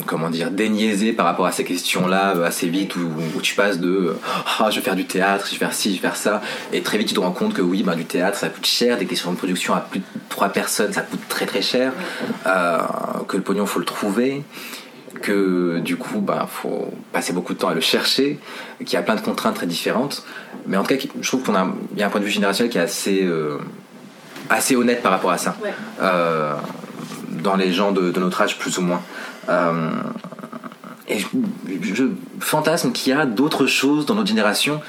[0.05, 3.89] comment dire, déniaisés par rapport à ces questions-là euh, assez vite, où, tu passes de
[3.89, 4.19] euh,
[4.59, 6.41] ah, je vais faire du théâtre, je vais faire ci, je vais faire ça,
[6.73, 8.97] et très vite tu te rends compte que oui, ben, du théâtre ça coûte cher,
[8.97, 11.93] des questions de production à plus de trois personnes ça coûte très très cher,
[12.45, 14.43] que le pognon faut le trouver.
[15.23, 18.39] Que du coup bah faut passer beaucoup de temps à le chercher.
[18.77, 20.23] Qu'il y a plein de contraintes très différentes.
[20.65, 21.67] Mais en tout cas je trouve qu'on a
[21.97, 23.27] y a un point de vue générationnel qui est assez
[24.50, 25.74] assez honnête par rapport à ça Ouais.
[26.02, 26.54] Euh,
[27.43, 29.02] dans les gens de, de notre âge plus ou moins
[29.50, 29.89] Euh,
[31.08, 31.26] et je,
[31.95, 32.04] je
[32.39, 34.80] fantasme qu'il y a d'autres choses dans notre génération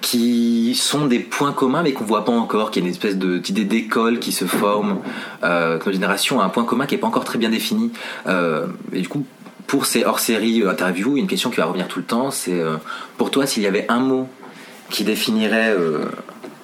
[0.00, 3.16] qui sont des points communs mais qu'on voit pas encore, qu'il y a une espèce
[3.16, 4.98] d'idée d'école qui se forme,
[5.44, 7.92] euh, que notre génération a un point commun qui est pas encore très bien défini.
[8.26, 9.24] Euh, et du coup,
[9.68, 12.76] pour ces hors-série euh, interviews, une question qui va revenir tout le temps, c'est euh,
[13.16, 14.28] pour toi s'il y avait un mot
[14.90, 15.76] qui définirait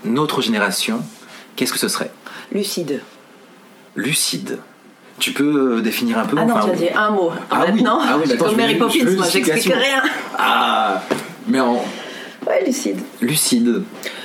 [0.04, 1.02] notre génération,
[1.56, 2.10] qu'est-ce que ce serait?
[2.52, 3.00] Lucide.
[3.96, 4.58] Lucide.
[5.20, 7.30] Tu peux euh, définir un peu Ah non, enfin, tu as dit un mot.
[7.50, 7.72] Ah oui.
[7.72, 10.02] Maintenant, Ah oui, suis d'accord, comme Mary Poppins, moi, j'explique rien.
[10.36, 11.02] Ah
[11.46, 11.74] Mais en
[12.46, 12.98] Ouais, lucide.
[13.22, 13.82] lucide.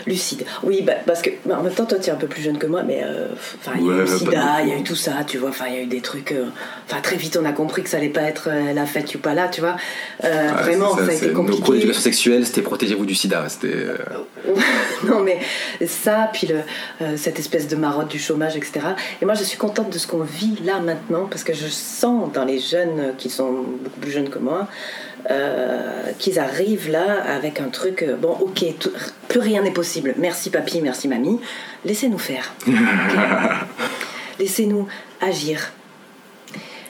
[0.07, 0.45] Lucide.
[0.63, 2.57] Oui, bah, parce que bah, en même temps, toi, tu es un peu plus jeune
[2.57, 3.27] que moi, mais euh,
[3.75, 4.43] il y a eu Ouais, le pas sida, beaucoup.
[4.63, 5.49] il y a eu tout ça, tu vois.
[5.49, 6.31] Enfin, il y a eu des trucs.
[6.31, 6.45] euh,
[6.89, 9.19] Enfin, très vite, on a compris que ça allait pas être euh, la fête ou
[9.19, 9.75] pas là, tu vois.
[10.23, 10.27] Ah,
[10.63, 11.71] vraiment, ça, a été Nos compliqué.
[11.73, 13.47] d'éducation sexuelle, c'était protégez-vous du sida.
[13.49, 13.85] C'était.
[15.03, 15.39] non, mais
[15.85, 18.79] ça, puis le, cette espèce de marotte du chômage, etc.
[19.21, 22.31] Et moi, je suis contente de ce qu'on vit là maintenant, parce que je sens
[22.33, 23.51] dans les jeunes qui sont
[23.83, 24.67] beaucoup plus jeunes que moi,
[26.17, 28.91] qu'ils arrivent là avec un truc, bon, ok, tout-
[29.29, 30.13] plus rien n'est possible.
[30.17, 31.39] Merci papy, merci mamie.
[31.85, 32.53] Laissez-nous faire.
[34.39, 34.87] Laissez-nous
[35.21, 35.71] agir.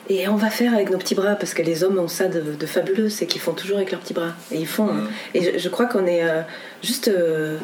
[0.10, 2.42] Et on va faire avec nos petits bras, parce que les hommes ont ça de,
[2.42, 4.34] de fabuleux, c'est qu'ils font toujours avec leurs petits bras.
[4.52, 4.90] Et ils font.
[5.36, 6.42] Et je, je crois qu'on est euh,
[6.82, 7.10] juste.
[7.10, 7.58] euh,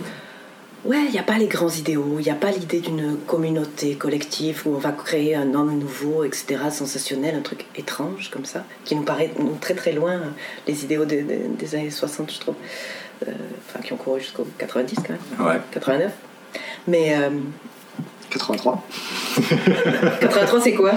[0.85, 3.95] ouais, il n'y a pas les grands idéaux, il n'y a pas l'idée d'une communauté
[3.95, 8.63] collective où on va créer un homme nouveau, etc., sensationnel, un truc étrange comme ça,
[8.83, 10.29] qui nous paraît nous, très très loin, euh,
[10.67, 12.55] les idéaux de- de- des années 60, je trouve.
[13.27, 13.31] Euh,
[13.67, 15.47] Enfin, qui ont couru jusqu'au 90 quand même.
[15.47, 15.59] Ouais.
[15.71, 16.11] 89.
[16.87, 17.15] Mais.
[17.17, 17.29] euh,
[18.29, 18.83] 83
[20.21, 20.91] 83, c'est quoi?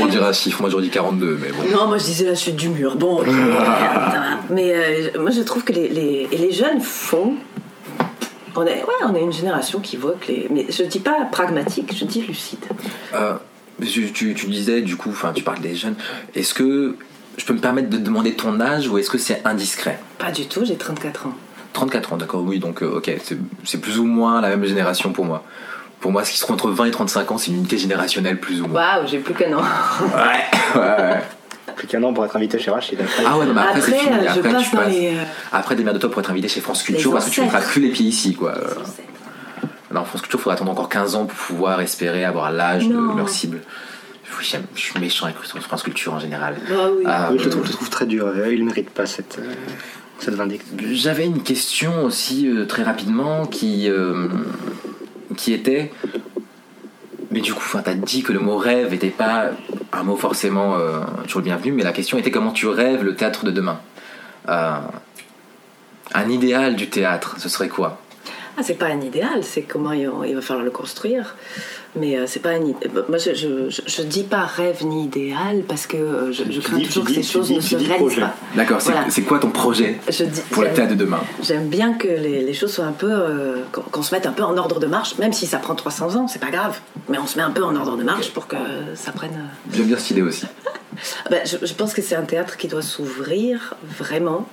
[0.00, 1.62] On dirait un chiffre, moi j'aurais dit 42, mais bon.
[1.76, 2.96] Non, moi je disais la chute du mur.
[2.96, 3.26] Bon, ok.
[4.50, 7.34] mais euh, moi je trouve que les, les, et les jeunes font.
[8.54, 10.46] On est, ouais, on est une génération qui voit que les.
[10.50, 12.64] Mais je dis pas pragmatique, je dis lucide.
[13.14, 13.34] Euh,
[13.82, 15.96] tu, tu- tu disais, du coup, enfin, tu parles des jeunes.
[16.34, 16.96] Est-ce que
[17.36, 19.98] je peux me permettre de demander ton âge ou est-ce que c'est indiscret?
[20.18, 21.32] Pas du tout, j'ai 34 ans.
[21.72, 23.10] 34 ans, d'accord, oui, donc euh, ok,
[23.64, 25.42] c'est- plus ou moins la même génération pour moi.
[26.00, 28.38] Pour moi, ce qui se trouve entre 20 et 35 ans, c'est une unité générationnelle
[28.40, 28.80] plus ou moins.
[28.98, 29.60] Waouh, j'ai plus qu'un an.
[29.60, 30.10] Ouais,
[30.74, 31.22] ouais, ouais.
[31.74, 32.98] Plus qu'un an pour être invité chez Rachid.
[33.00, 33.24] après.
[33.26, 34.16] Ah ouais, non, mais après, c'est Après, fini.
[34.16, 34.92] euh, je Après, passe tu dans passes.
[34.92, 35.08] les.
[35.08, 35.22] euh,
[35.52, 37.82] Après, démerde-toi pour être invité chez France Culture Les parce que tu ne feras plus
[37.82, 38.54] les pieds ici, quoi.
[39.92, 43.16] Non, France Culture, il faudra attendre encore 15 ans pour pouvoir espérer avoir l'âge de
[43.16, 43.60] leur cible.
[44.38, 46.56] Oui, je suis méchant avec France Culture en général.
[46.68, 47.04] Oui.
[47.06, 48.26] Ah, Oui, je le trouve, je le trouve très dur.
[48.26, 49.52] euh, Il ne mérite pas cette, euh,
[50.18, 50.66] cette vindicte.
[50.92, 54.28] J'avais une question aussi euh, très rapidement qui, euh,
[55.36, 55.92] qui était.
[57.30, 59.50] Mais du coup, tu as dit que le mot rêve n'était pas
[59.92, 63.14] un mot forcément euh, toujours le bienvenu, mais la question était comment tu rêves le
[63.14, 63.78] théâtre de demain?
[64.48, 64.76] Euh,
[66.14, 68.00] Un idéal du théâtre, ce serait quoi?
[68.58, 71.36] Ah, c'est pas un idéal, c'est comment il il va falloir le construire.
[71.98, 72.90] Mais euh, c'est pas un idéal.
[73.08, 73.32] Moi, je,
[73.86, 77.16] je, dis pas rêve ni idéal parce que euh, je, crains dis- toujours que dis-
[77.16, 78.20] ces choses dis- ne se réalisent projet.
[78.20, 78.34] pas.
[78.54, 79.08] D'accord, c'est Voilà.
[79.26, 79.98] quoi ton projet
[80.50, 83.10] pour le j'aime- théâtre de demain J'aime bien que les, les choses soient un peu.
[83.10, 86.16] euh, qu'on se mette un peu en ordre de marche, même si ça prend 300
[86.16, 86.78] ans, c'est pas grave.
[87.08, 88.56] Mais on se met un peu en ordre de marche pour que
[88.94, 89.48] ça prenne.
[89.72, 90.46] J'aime bien cette idée aussi.
[91.30, 94.48] Ben, je, je pense que c'est un théâtre qui doit s'ouvrir vraiment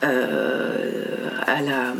[0.00, 1.92] à la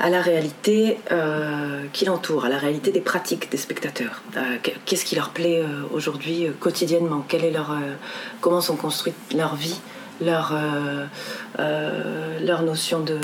[0.00, 4.22] à la réalité euh, qui l'entoure, à la réalité des pratiques des spectateurs.
[4.36, 7.24] Euh, Qu'est-ce qui leur plaît euh, aujourd'hui quotidiennement?
[8.40, 9.78] Comment sont construites leur vie,
[10.20, 10.54] leur,
[11.58, 13.18] leur notion de...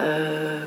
[0.00, 0.64] euh,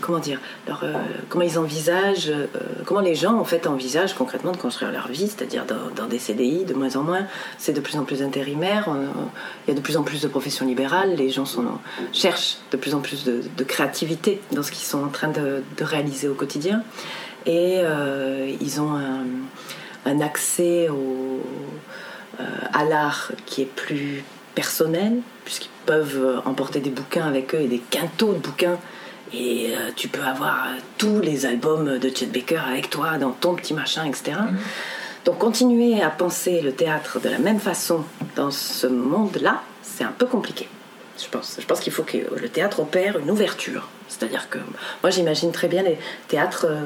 [0.00, 0.40] comment dire?
[0.68, 0.94] Euh,
[1.28, 2.46] Comment ils envisagent, euh,
[2.84, 6.64] comment les gens en fait envisagent concrètement de construire leur vie, c'est-à-dire dans, des CDI
[6.64, 7.26] de moins en moins.
[7.58, 8.88] C'est de plus en plus intérimaire,
[9.66, 11.44] il y a de plus en plus de professions libérales, les gens
[12.12, 16.28] cherchent de plus en plus de, créativité dans ce qu'ils sont en train de, réaliser
[16.28, 16.82] au quotidien.
[17.46, 17.80] Et
[18.60, 18.94] ils ont
[20.06, 20.88] un, accès
[22.72, 24.24] à l'art qui est plus
[24.54, 28.78] personnel, puisqu'ils peuvent euh, emporter des bouquins avec eux et des quintaux de bouquins.
[29.34, 33.30] Et euh, tu peux avoir euh, tous les albums de Chet Baker avec toi dans
[33.30, 34.32] ton petit machin, etc.
[35.24, 38.04] Donc continuer à penser le théâtre de la même façon
[38.36, 40.68] dans ce monde-là, c'est un peu compliqué.
[41.18, 43.88] Je pense, je pense qu'il faut que le théâtre opère une ouverture.
[44.08, 44.58] C'est-à-dire que
[45.02, 45.96] moi j'imagine très bien les
[46.28, 46.80] théâtres, euh,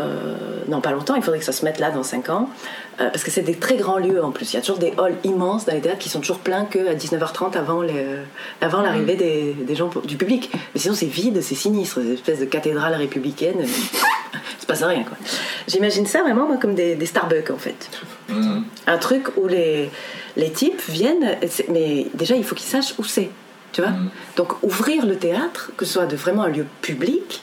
[0.00, 0.34] euh,
[0.68, 2.48] non pas longtemps, il faudrait que ça se mette là dans 5 ans,
[3.00, 4.52] euh, parce que c'est des très grands lieux en plus.
[4.52, 6.94] Il y a toujours des halls immenses dans les théâtres qui sont toujours pleins qu'à
[6.94, 8.04] 19h30 avant, les,
[8.60, 10.50] avant l'arrivée des, des gens, du public.
[10.74, 13.62] Mais sinon c'est vide, c'est sinistre, des espèces de cathédrales républicaines.
[13.64, 15.16] il se passe rien quoi.
[15.66, 17.88] J'imagine ça vraiment moi, comme des, des Starbucks en fait.
[18.86, 19.90] Un truc où les,
[20.36, 23.30] les types viennent, c'est- mais déjà il faut qu'ils sachent où c'est.
[23.72, 23.90] Tu vois
[24.36, 27.42] Donc ouvrir le théâtre, que ce soit de vraiment un lieu public,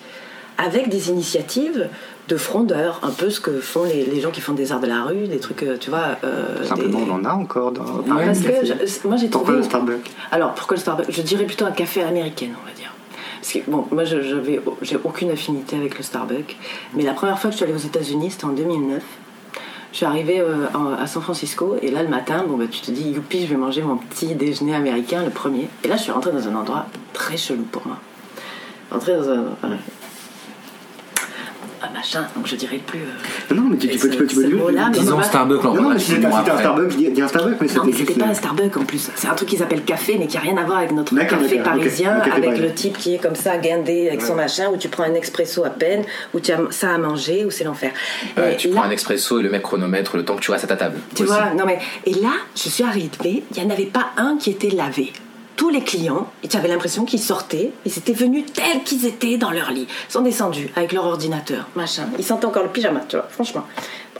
[0.57, 1.88] avec des initiatives
[2.28, 4.88] de frondeurs, un peu ce que font les, les gens qui font des arts de
[4.88, 6.17] la rue, des trucs, euh, tu vois.
[6.25, 8.25] euh, Simplement, des- on en a encore dans Paris.
[8.25, 9.57] parce que je- moi j'ai Pourquoi trouvé.
[9.59, 12.91] le Starbucks Alors pourquoi le Starbucks Je dirais plutôt un café américain, on va dire.
[13.39, 16.57] Parce que bon, moi j'ai aucune affinité avec le Starbucks,
[16.95, 19.03] mais la première fois que je suis allée aux États-Unis, c'était en 2009.
[19.91, 20.67] Je suis arrivée euh,
[20.99, 23.57] à San Francisco et là le matin, bon bah tu te dis youpi, je vais
[23.57, 25.69] manger mon petit déjeuner américain, le premier.
[25.83, 27.97] Et là je suis rentrée dans un endroit très chelou pour moi.
[28.91, 29.45] Rentrée dans un,
[31.82, 32.99] un, un machin, donc je dirais plus.
[32.99, 35.73] euh, Non, mais tu, tu peux, tu peux, tu peux dire- Disons Starbucks, là, on
[35.75, 36.32] Non, non, mais c'était un.
[36.57, 38.19] Starbucks, dis un Starbucks, mais Non, c'était mais c'était juste.
[38.19, 39.09] pas un Starbucks en plus.
[39.15, 41.59] C'est un truc qui s'appelle café, mais qui a rien à voir avec notre café
[41.59, 42.65] parisien, Le café avec parisien.
[42.67, 45.63] le type qui est comme ça, guindé avec son machin, où tu prends un expresso
[45.65, 46.03] à peine,
[46.34, 47.91] où tu as ça à manger, où c'est l'enfer.
[48.57, 50.67] Tu là, prends un expresso et le mec chronomètre le temps que tu restes à
[50.67, 50.97] ta table.
[51.15, 51.32] tu aussi.
[51.32, 54.51] vois, non mais et là, je suis arrivée, il n'y en avait pas un qui
[54.51, 55.11] était lavé.
[55.58, 59.38] Tous les clients, et tu avais l'impression qu'ils sortaient, ils étaient venus tels qu'ils étaient
[59.38, 59.88] dans leur lit.
[60.08, 62.08] Ils sont descendus avec leur ordinateur, machin.
[62.18, 63.64] Ils sentaient encore le pyjama, tu vois, franchement.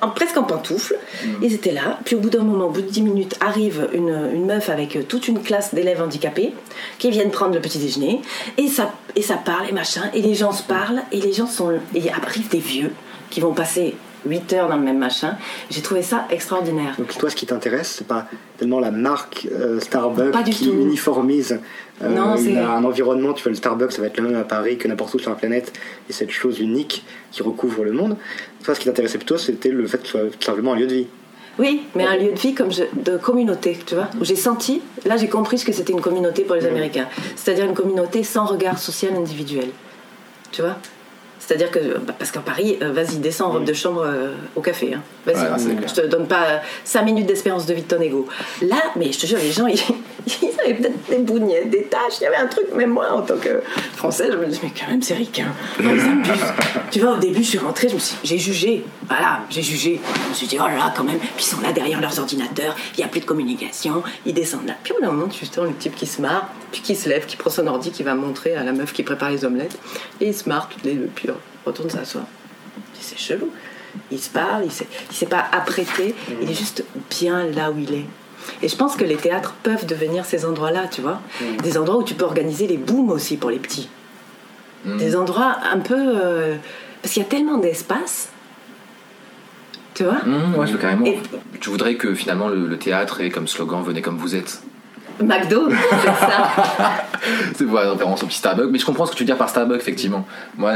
[0.02, 0.98] En, presque en pantoufles.
[1.42, 2.00] Ils étaient là.
[2.06, 5.08] Puis au bout d'un moment, au bout de 10 minutes, arrive une, une meuf avec
[5.08, 6.54] toute une classe d'élèves handicapés
[7.00, 8.22] qui viennent prendre le petit déjeuner.
[8.58, 10.10] Et ça, et ça parle, et machin.
[10.14, 11.80] Et les gens se parlent, et les gens sont.
[11.96, 12.94] Et arrivent des vieux
[13.30, 13.96] qui vont passer
[14.28, 15.36] 8 heures dans le même machin.
[15.70, 16.96] J'ai trouvé ça extraordinaire.
[16.98, 20.66] Donc toi, ce qui t'intéresse, c'est pas tellement la marque euh, Starbucks Pas du qui
[20.68, 20.74] tout.
[20.74, 21.60] uniformise
[22.04, 23.34] euh, Non, une- c'est- un environnement.
[23.34, 25.30] Tu vois, le Starbucks, ça va être le même à Paris que n'importe où sur
[25.30, 25.74] la planète,
[26.10, 28.18] et cette chose unique qui recouvre le monde.
[28.64, 30.94] Toi, ce qui t'intéressait plutôt, c'était le fait que ce soit simplement un lieu de
[30.94, 31.08] vie.
[31.60, 34.80] Oui, mais un lieu de vie comme je- de communauté, tu vois, où j'ai senti,
[35.06, 38.46] là j'ai compris ce que c'était une communauté pour les Américains, c'est-à-dire une communauté sans
[38.46, 39.70] regard social individuel,
[40.52, 40.76] tu vois?
[41.48, 44.62] C'est-à-dire que, bah, parce qu'en Paris, euh, vas-y, descends en robe de chambre euh, au
[44.62, 44.94] café.
[44.94, 45.02] Hein.
[45.26, 48.28] Vas-y, Ouais, je te donne pas 5 minutes d'espérance de vie de ton ego.
[48.62, 49.80] Là, mais je te jure, les gens, ils,
[50.28, 53.22] ils avaient peut-être des bougnettes, des taches, il y avait un truc, même moi, en
[53.22, 53.62] tant que
[53.96, 55.48] Français, je me dis, mais quand même, c'est ricain.
[55.82, 56.02] Non, ils
[56.92, 58.84] tu vois, au début, je suis rentrée, je me suis j'ai jugé.
[59.08, 60.02] Voilà, j'ai jugé.
[60.26, 61.20] Je me suis dit, oh là quand même.
[61.20, 64.68] Puis ils sont là derrière leurs ordinateurs, il n'y a plus de communication, ils descendent
[64.68, 64.74] là.
[64.84, 67.08] Puis au bout d'un moment, tu sens le type qui se marre, puis qui se
[67.08, 69.78] lève, qui prend son ordi, qui va montrer à la meuf qui prépare les omelettes,
[70.20, 71.30] et il se marre toutes les deux, puis
[71.68, 72.26] retourne s'asseoir.
[73.00, 73.50] C'est chelou.
[74.12, 77.78] Il se parle, il s'est, il s'est pas apprêté, il est juste bien là où
[77.80, 78.06] il est.
[78.62, 81.20] Et je pense que les théâtres peuvent devenir ces endroits-là, tu vois.
[81.64, 83.90] Des endroits où tu peux organiser les booms aussi pour les petits.
[84.86, 85.96] Des endroits un peu.
[85.98, 86.56] euh,
[87.02, 88.30] parce qu'il y a tellement d'espace.
[89.96, 90.20] Tu vois?
[90.26, 91.06] Mmh, ouais, je veux carrément.
[91.06, 91.20] Et-
[91.60, 94.62] Tu voudrais que finalement le, le théâtre ait comme slogan Venez comme vous êtes?
[95.24, 95.70] McDo,
[96.02, 96.50] c'est ça.
[97.56, 98.70] C'est voilà, référence au petit Starbucks.
[98.72, 100.28] Mais je comprends ce que tu veux dire par Starbucks, effectivement.
[100.58, 100.74] Moi,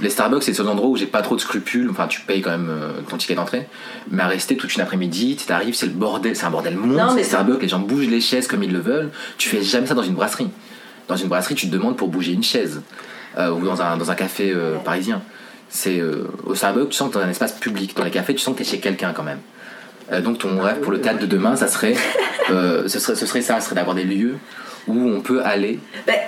[0.00, 1.88] les Starbucks, c'est le seul endroit où j'ai pas trop de scrupules.
[1.90, 3.68] Enfin, tu payes quand même euh, ton ticket d'entrée.
[4.10, 6.36] Mais à rester toute une après-midi, tu arrives, c'est le bordel.
[6.36, 7.16] C'est un bordel monstre.
[7.16, 9.10] Les Starbucks, les gens bougent les chaises comme ils le veulent.
[9.38, 10.50] Tu fais jamais ça dans une brasserie.
[11.08, 12.82] Dans une brasserie, tu te demandes pour bouger une chaise.
[13.38, 15.22] Euh, ou dans un, dans un café euh, parisien.
[15.70, 17.96] C'est euh, au Starbucks, tu sens que dans un espace public.
[17.96, 19.38] Dans les cafés, tu sens que t'es chez quelqu'un quand même.
[20.10, 21.94] Euh, donc ton rêve pour le théâtre de demain, ça serait,
[22.50, 24.34] euh, ce serait, ce serait ça, ce serait d'avoir des lieux
[24.88, 25.78] où on peut aller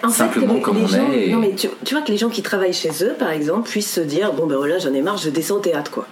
[0.05, 2.19] en Simplement fait, comme on gens, est et- non mais tu, tu vois que les
[2.19, 5.01] gens qui travaillent chez eux, par exemple, puissent se dire bon ben voilà, j'en ai
[5.03, 6.07] marre, je descends au théâtre quoi.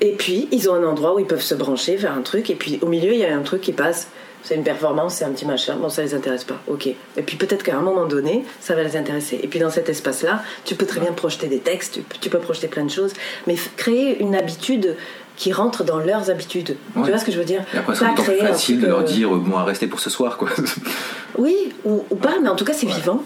[0.00, 2.54] Et puis ils ont un endroit où ils peuvent se brancher, faire un truc, et
[2.54, 4.08] puis au milieu il y a un truc qui passe.
[4.42, 5.74] C'est une performance, c'est un petit machin.
[5.74, 6.60] Bon, ça les intéresse pas.
[6.68, 6.86] Ok.
[6.86, 9.40] Et puis peut-être qu'à un moment donné, ça va les intéresser.
[9.42, 12.30] Et puis dans cet espace-là, tu peux très bien projeter des textes, tu, peux- tu
[12.30, 13.12] peux projeter plein de choses,
[13.48, 14.94] mais créer une habitude
[15.36, 16.76] qui rentre dans leurs habitudes.
[16.94, 17.04] Ouais.
[17.04, 19.04] Tu vois ce que je veux dire Et après, c'est plus facile de leur euh,
[19.04, 20.48] dire euh, bon, restez pour ce soir, quoi.
[21.38, 23.22] Oui, ou, ou pas, mais en tout cas, c'est vivant.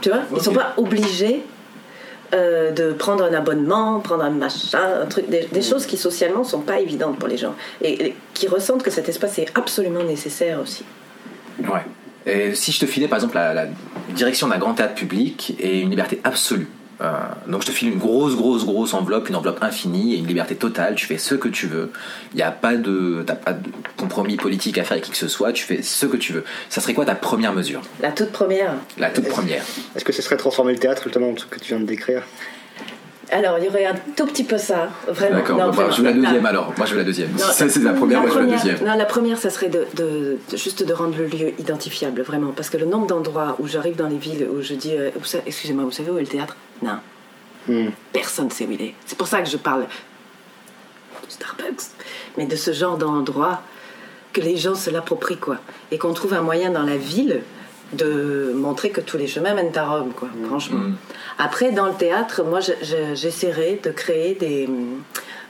[0.00, 0.56] Tu vois Ils sont Ok.
[0.56, 1.42] pas obligés
[2.32, 6.44] euh, de prendre un abonnement, prendre un machin, un truc, des, des choses qui socialement
[6.44, 7.54] sont pas évidentes pour les gens.
[7.82, 10.84] Et, et qui ressentent que cet espace est absolument nécessaire aussi.
[11.58, 11.84] ouais.
[12.26, 13.66] Et si je te filais par exemple la, la
[14.14, 16.68] direction d'un grand théâtre public et une liberté absolue,
[17.46, 20.54] donc je te file une grosse, grosse, grosse enveloppe, une enveloppe infinie et une liberté
[20.54, 20.94] totale.
[20.94, 21.92] Tu fais ce que tu veux.
[22.32, 25.16] Il n'y a pas de, t'as pas de compromis politique à faire avec qui que
[25.16, 25.52] ce soit.
[25.52, 26.44] Tu fais ce que tu veux.
[26.68, 27.82] Ça serait quoi ta première mesure?
[28.00, 28.74] La toute première.
[28.98, 29.64] La toute première.
[29.96, 32.22] Est-ce que ce serait transformer le théâtre justement en ce que tu viens de décrire?
[33.32, 35.36] Alors, il y aurait un tout petit peu ça, vraiment.
[35.36, 35.56] D'accord.
[35.56, 35.90] Bah, vraiment.
[35.92, 36.48] je veux la deuxième Non.
[36.48, 36.72] alors.
[36.76, 37.30] Moi je veux la deuxième.
[37.32, 38.88] Non, ça c'est la première, moi je veux la première- deuxième.
[38.88, 42.50] Non, la première, ça serait de, juste de rendre le lieu identifiable, vraiment.
[42.52, 45.10] Parce que le nombre d'endroits où j'arrive dans les villes où je dis, euh,
[45.46, 46.56] excusez-moi, vous savez où est le théâtre?
[46.82, 46.98] Non.
[47.68, 47.90] Hmm.
[48.12, 48.94] Personne ne sait où il est.
[49.06, 51.82] C'est pour ça que je parle de Starbucks,
[52.36, 53.62] mais de ce genre d'endroit
[54.32, 55.58] que les gens se l'approprient, quoi.
[55.92, 57.42] Et qu'on trouve un moyen dans la ville
[57.92, 60.78] de montrer que tous les chemins mènent à Rome, quoi, franchement.
[60.78, 60.96] Mm.
[61.38, 64.68] Après, dans le théâtre, moi, je- je- j'essaierai de créer des.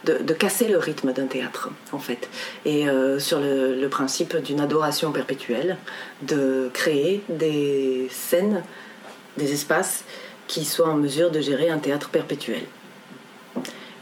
[0.05, 2.30] De, de casser le rythme d'un théâtre, en fait.
[2.64, 5.76] Et euh, sur le, le principe d'une adoration perpétuelle,
[6.22, 8.62] de créer des scènes,
[9.36, 10.05] des espaces
[10.47, 12.62] qui soient en mesure de gérer un théâtre perpétuel.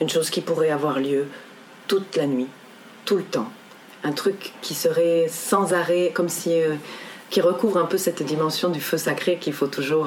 [0.01, 1.27] Une chose qui pourrait avoir lieu
[1.89, 2.47] toute la nuit,
[3.05, 3.51] tout le temps.
[4.05, 6.53] Un truc qui serait sans arrêt, comme si.
[6.63, 6.75] euh,
[7.31, 10.07] qui recouvre un peu cette dimension du feu sacré qu'il faut toujours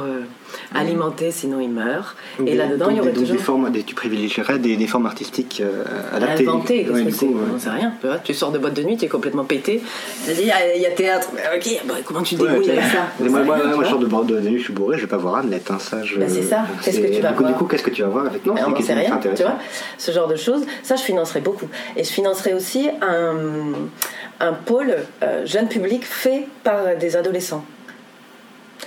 [0.76, 2.16] alimenter, sinon il meurt.
[2.45, 3.36] Et là-dedans, il y aurait des- toujours.
[3.38, 5.84] des formes, des- tu privilégierais des, des formes artistiques euh,
[6.16, 6.47] adaptées.
[6.47, 7.45] Inventé, qu'est-ce Ouais, que du c'est coup, ouais.
[7.56, 7.93] On sait rien.
[8.02, 9.82] Tu, vois, tu sors de boîte de nuit, tu es complètement pété.
[10.26, 11.30] Tu dis, il y a- il y, a théâtre.
[11.36, 13.89] Mais Ok, bah, comment tu Ouais, débrouilles avec ça Mais moi, moi, rien, moi, je
[13.89, 16.04] sors de bord de nuit, je suis bourré, je vais pas voir Hamlet, hein, ça.
[16.04, 16.18] Je...
[16.18, 16.66] Bah, c'est ça.
[16.84, 18.41] Qu'est-ce que tu vas du coup, voir Du coup, qu'est-ce que tu vas voir avec
[18.43, 19.58] c'est on sait question rien, tu vois.
[19.97, 21.68] Ce genre de choses, ça je financerais beaucoup.
[21.95, 23.36] Et je financerais aussi un,
[24.39, 27.64] un pôle euh, jeune public fait par des adolescents.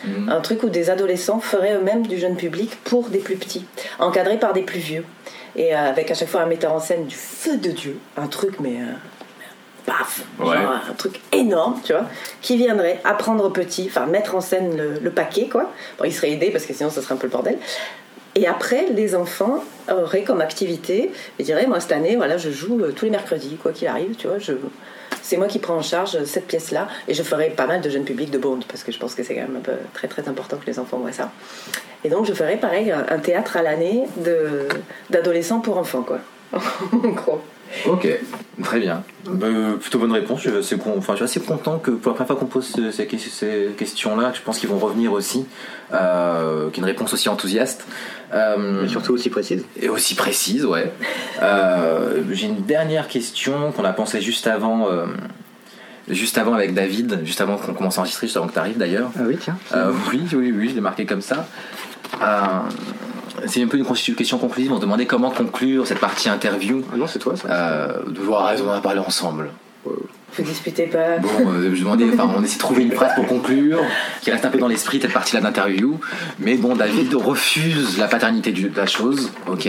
[0.04, 0.28] Mhm.
[0.28, 3.64] Un truc où des adolescents feraient eux-mêmes du jeune public pour des plus petits,
[3.98, 5.04] encadrés par des plus vieux.
[5.56, 8.26] Et euh, avec à chaque fois un metteur en scène du feu de Dieu, un
[8.26, 8.76] truc mais...
[8.80, 8.92] euh,
[9.86, 10.56] paf Ouais.
[10.56, 12.06] genre un truc énorme, tu vois,
[12.40, 15.70] qui viendrait apprendre aux petits, enfin mettre en scène le, le paquet, quoi.
[15.98, 17.58] Bon, il serait aidé parce que sinon ça serait un peu le bordel.
[18.34, 22.80] Et après, les enfants auraient comme activité, ils diraient, moi cette année, voilà, je joue
[22.80, 24.54] euh, tous les mercredis, quoi qu'il arrive, tu vois, je...
[25.22, 28.04] c'est moi qui prends en charge cette pièce-là, et je ferai pas mal de jeunes
[28.04, 30.28] publics de Bond, parce que je pense que c'est quand même un peu très très
[30.28, 31.30] important que les enfants voient ça.
[32.04, 34.04] Et donc je ferai pareil, un, théâtre à l'année
[35.10, 36.18] d'adolescents pour enfants, quoi.
[36.92, 37.40] en gros.
[37.86, 38.08] Ok,
[38.62, 39.02] très bien.
[39.28, 39.46] Bah,
[39.80, 40.42] plutôt bonne réponse.
[40.42, 40.50] Je,
[40.96, 44.32] enfin, suis assez content que pour la première fois qu'on pose ce- ces, ces questions-là,
[44.34, 45.44] je pense qu'ils vont revenir aussi,
[45.92, 47.86] euh, qu'une réponse aussi enthousiaste.
[48.32, 49.64] Euh, Mais surtout aussi précise.
[49.80, 50.92] et aussi précise, ouais.
[51.42, 54.88] Euh, J'ai une dernière question qu'on a pensé juste avant,
[56.08, 58.78] juste avant avec David, juste avant qu'on commence à enregistrer, juste avant que tu arrives
[58.78, 59.10] d'ailleurs.
[59.18, 59.56] Ah oui, tiens.
[60.10, 61.46] Oui, oui, oui, je l'ai marqué comme ça.
[63.38, 63.84] Euh, c'est un peu une
[64.16, 64.72] question conclusive.
[64.72, 66.82] On se demandait comment conclure cette partie interview.
[66.92, 67.48] Ah non, c'est toi ça.
[67.50, 69.50] Euh, de voir, on en a parlé ensemble.
[70.36, 71.18] Vous disputez pas.
[71.18, 73.78] Bon, euh, je demandais, enfin, on essaie de trouver une phrase pour conclure,
[74.20, 76.00] qui reste un peu dans l'esprit de cette partie-là d'interview.
[76.40, 79.30] Mais bon, David refuse la paternité de la chose.
[79.46, 79.68] Ok,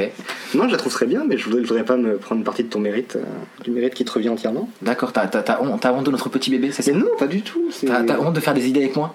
[0.56, 2.64] Non, je la trouve très bien, mais je voudrais, je voudrais pas me prendre partie
[2.64, 3.24] de ton mérite, euh,
[3.64, 4.68] du mérite qui te revient entièrement.
[4.82, 5.12] d'accord.
[5.14, 6.92] T'as, t'as- t'as honte, t'as honte de notre petit bébé, c'est ça?
[6.94, 7.62] Mais non, pas du tout.
[7.72, 9.14] c'est- T'as, t'as honte de faire des idées avec moi?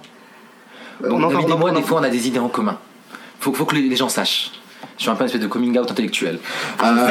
[1.02, 2.78] On Donc, en David et moi, des fois, on a des idées en commun.
[3.40, 4.52] Faut, faut que les, les gens sachent.
[4.96, 6.38] Je suis un peu une espèce de coming out intellectuel.
[6.82, 6.86] Euh,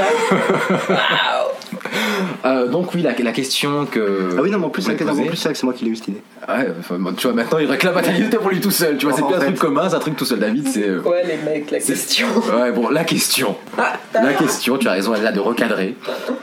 [2.45, 4.35] euh, donc oui, la, la question que...
[4.37, 6.21] Ah oui, non, mais en plus, c'est moi qui l'ai eu cette idée.
[6.47, 8.97] Ouais, enfin, tu vois, maintenant il réclame la paternité pour lui tout seul.
[8.97, 9.45] Tu vois, c'est plus un fait.
[9.47, 10.39] truc commun, c'est un truc tout seul.
[10.39, 10.87] David, c'est.
[10.87, 12.27] euh, Ouais, les mecs, la question.
[12.59, 13.55] Ouais, bon, la question.
[14.13, 15.95] La question, tu as raison, elle est là de recadrer.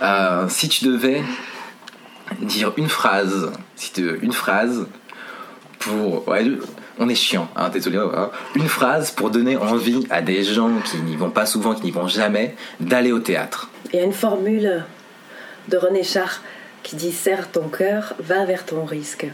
[0.02, 1.22] Euh, si tu devais
[2.40, 4.86] dire une phrase, si tu une phrase
[5.78, 6.26] pour.
[6.28, 6.44] Ouais,
[6.98, 7.98] on est chiant, hein, désolé.
[7.98, 8.30] hein.
[8.54, 11.90] Une phrase pour donner envie à des gens qui n'y vont pas souvent, qui n'y
[11.90, 13.70] vont jamais, d'aller au théâtre.
[13.92, 14.84] Il y a une formule
[15.68, 16.42] de René Char
[16.82, 19.26] qui dit Serre ton cœur, va vers ton risque.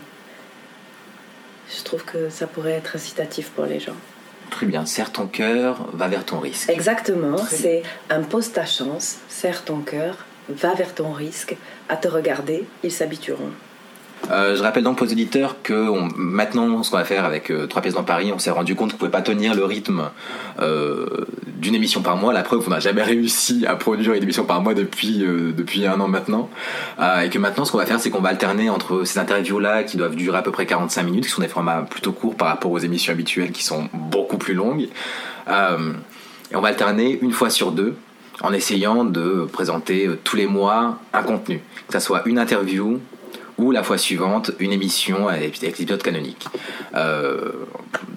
[1.76, 3.96] Je trouve que ça pourrait être incitatif pour les gens.
[4.50, 6.68] Très bien, serre ton cœur, va vers ton risque.
[6.68, 11.56] Exactement, c'est impose ta chance, serre ton cœur, va vers ton risque,
[11.88, 13.52] à te regarder, ils s'habitueront.
[14.30, 17.82] Euh, je rappelle donc aux auditeurs que maintenant, ce qu'on va faire avec euh, Trois
[17.82, 20.10] pièces dans Paris, on s'est rendu compte qu'on pouvait pas tenir le rythme
[20.60, 21.06] euh,
[21.46, 22.32] d'une émission par mois.
[22.32, 25.86] La preuve, on n'a jamais réussi à produire une émission par mois depuis euh, depuis
[25.86, 26.48] un an maintenant.
[27.22, 29.96] Et que maintenant, ce qu'on va faire, c'est qu'on va alterner entre ces interviews-là qui
[29.96, 32.70] doivent durer à peu près 45 minutes, qui sont des formats plutôt courts par rapport
[32.70, 34.88] aux émissions habituelles qui sont beaucoup plus longues.
[35.48, 37.94] Et on va alterner une fois sur deux
[38.42, 43.00] en essayant de présenter tous les mois un contenu, que ça soit une interview
[43.62, 46.46] ou la fois suivante une émission avec l'épisode canonique.
[46.94, 47.52] Euh,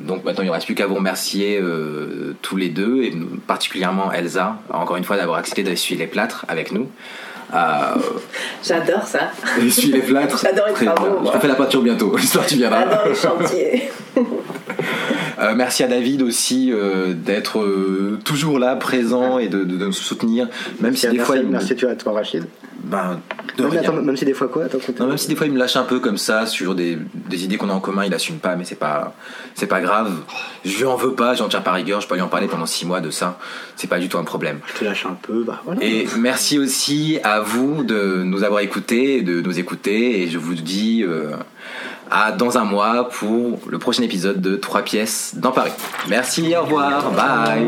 [0.02, 3.14] donc maintenant il ne reste plus qu'à vous remercier euh, tous les deux et
[3.48, 6.90] particulièrement Elsa encore une fois d'avoir accepté d'essuyer les plâtres avec nous.
[7.54, 7.58] Euh,
[8.64, 9.32] J'adore ça,
[9.64, 10.40] essuyer les plâtres.
[10.42, 11.20] J'adore les travaux.
[11.26, 12.18] Je te fais la peinture bientôt.
[12.18, 12.82] J'espère que tu viendras.
[12.90, 13.90] j'adore les chantiers.
[15.38, 19.86] Euh, merci à David aussi euh, d'être euh, toujours là, présent et de, de- de
[19.88, 20.48] nous soutenir,
[20.80, 22.46] même si des merci, fois il me, merci tu à toi Rachid.
[22.86, 23.20] Ben,
[23.58, 23.90] de Non, mais rien.
[23.90, 24.78] attends, même si des fois quoi attends.
[25.00, 27.44] Non, même si des fois il me lâche un peu comme ça sur des, des
[27.44, 29.14] idées qu'on a en commun, il assume pas, mais c'est pas
[29.56, 30.12] c'est pas grave.
[30.64, 32.66] Je lui en veux pas, j'en tire par rigueur, je peux lui en parler pendant
[32.66, 33.38] six mois de ça.
[33.76, 34.60] C'est pas du tout un problème.
[34.74, 35.84] Je te lâche un peu, bah voilà.
[35.84, 40.54] Et merci aussi à vous de nous avoir écoutés, de nous écouter, et je vous
[40.54, 41.32] dis euh,
[42.12, 45.72] à dans un mois pour le prochain épisode de Trois pièces dans Paris.
[46.10, 47.68] Merci, au revoir, bye.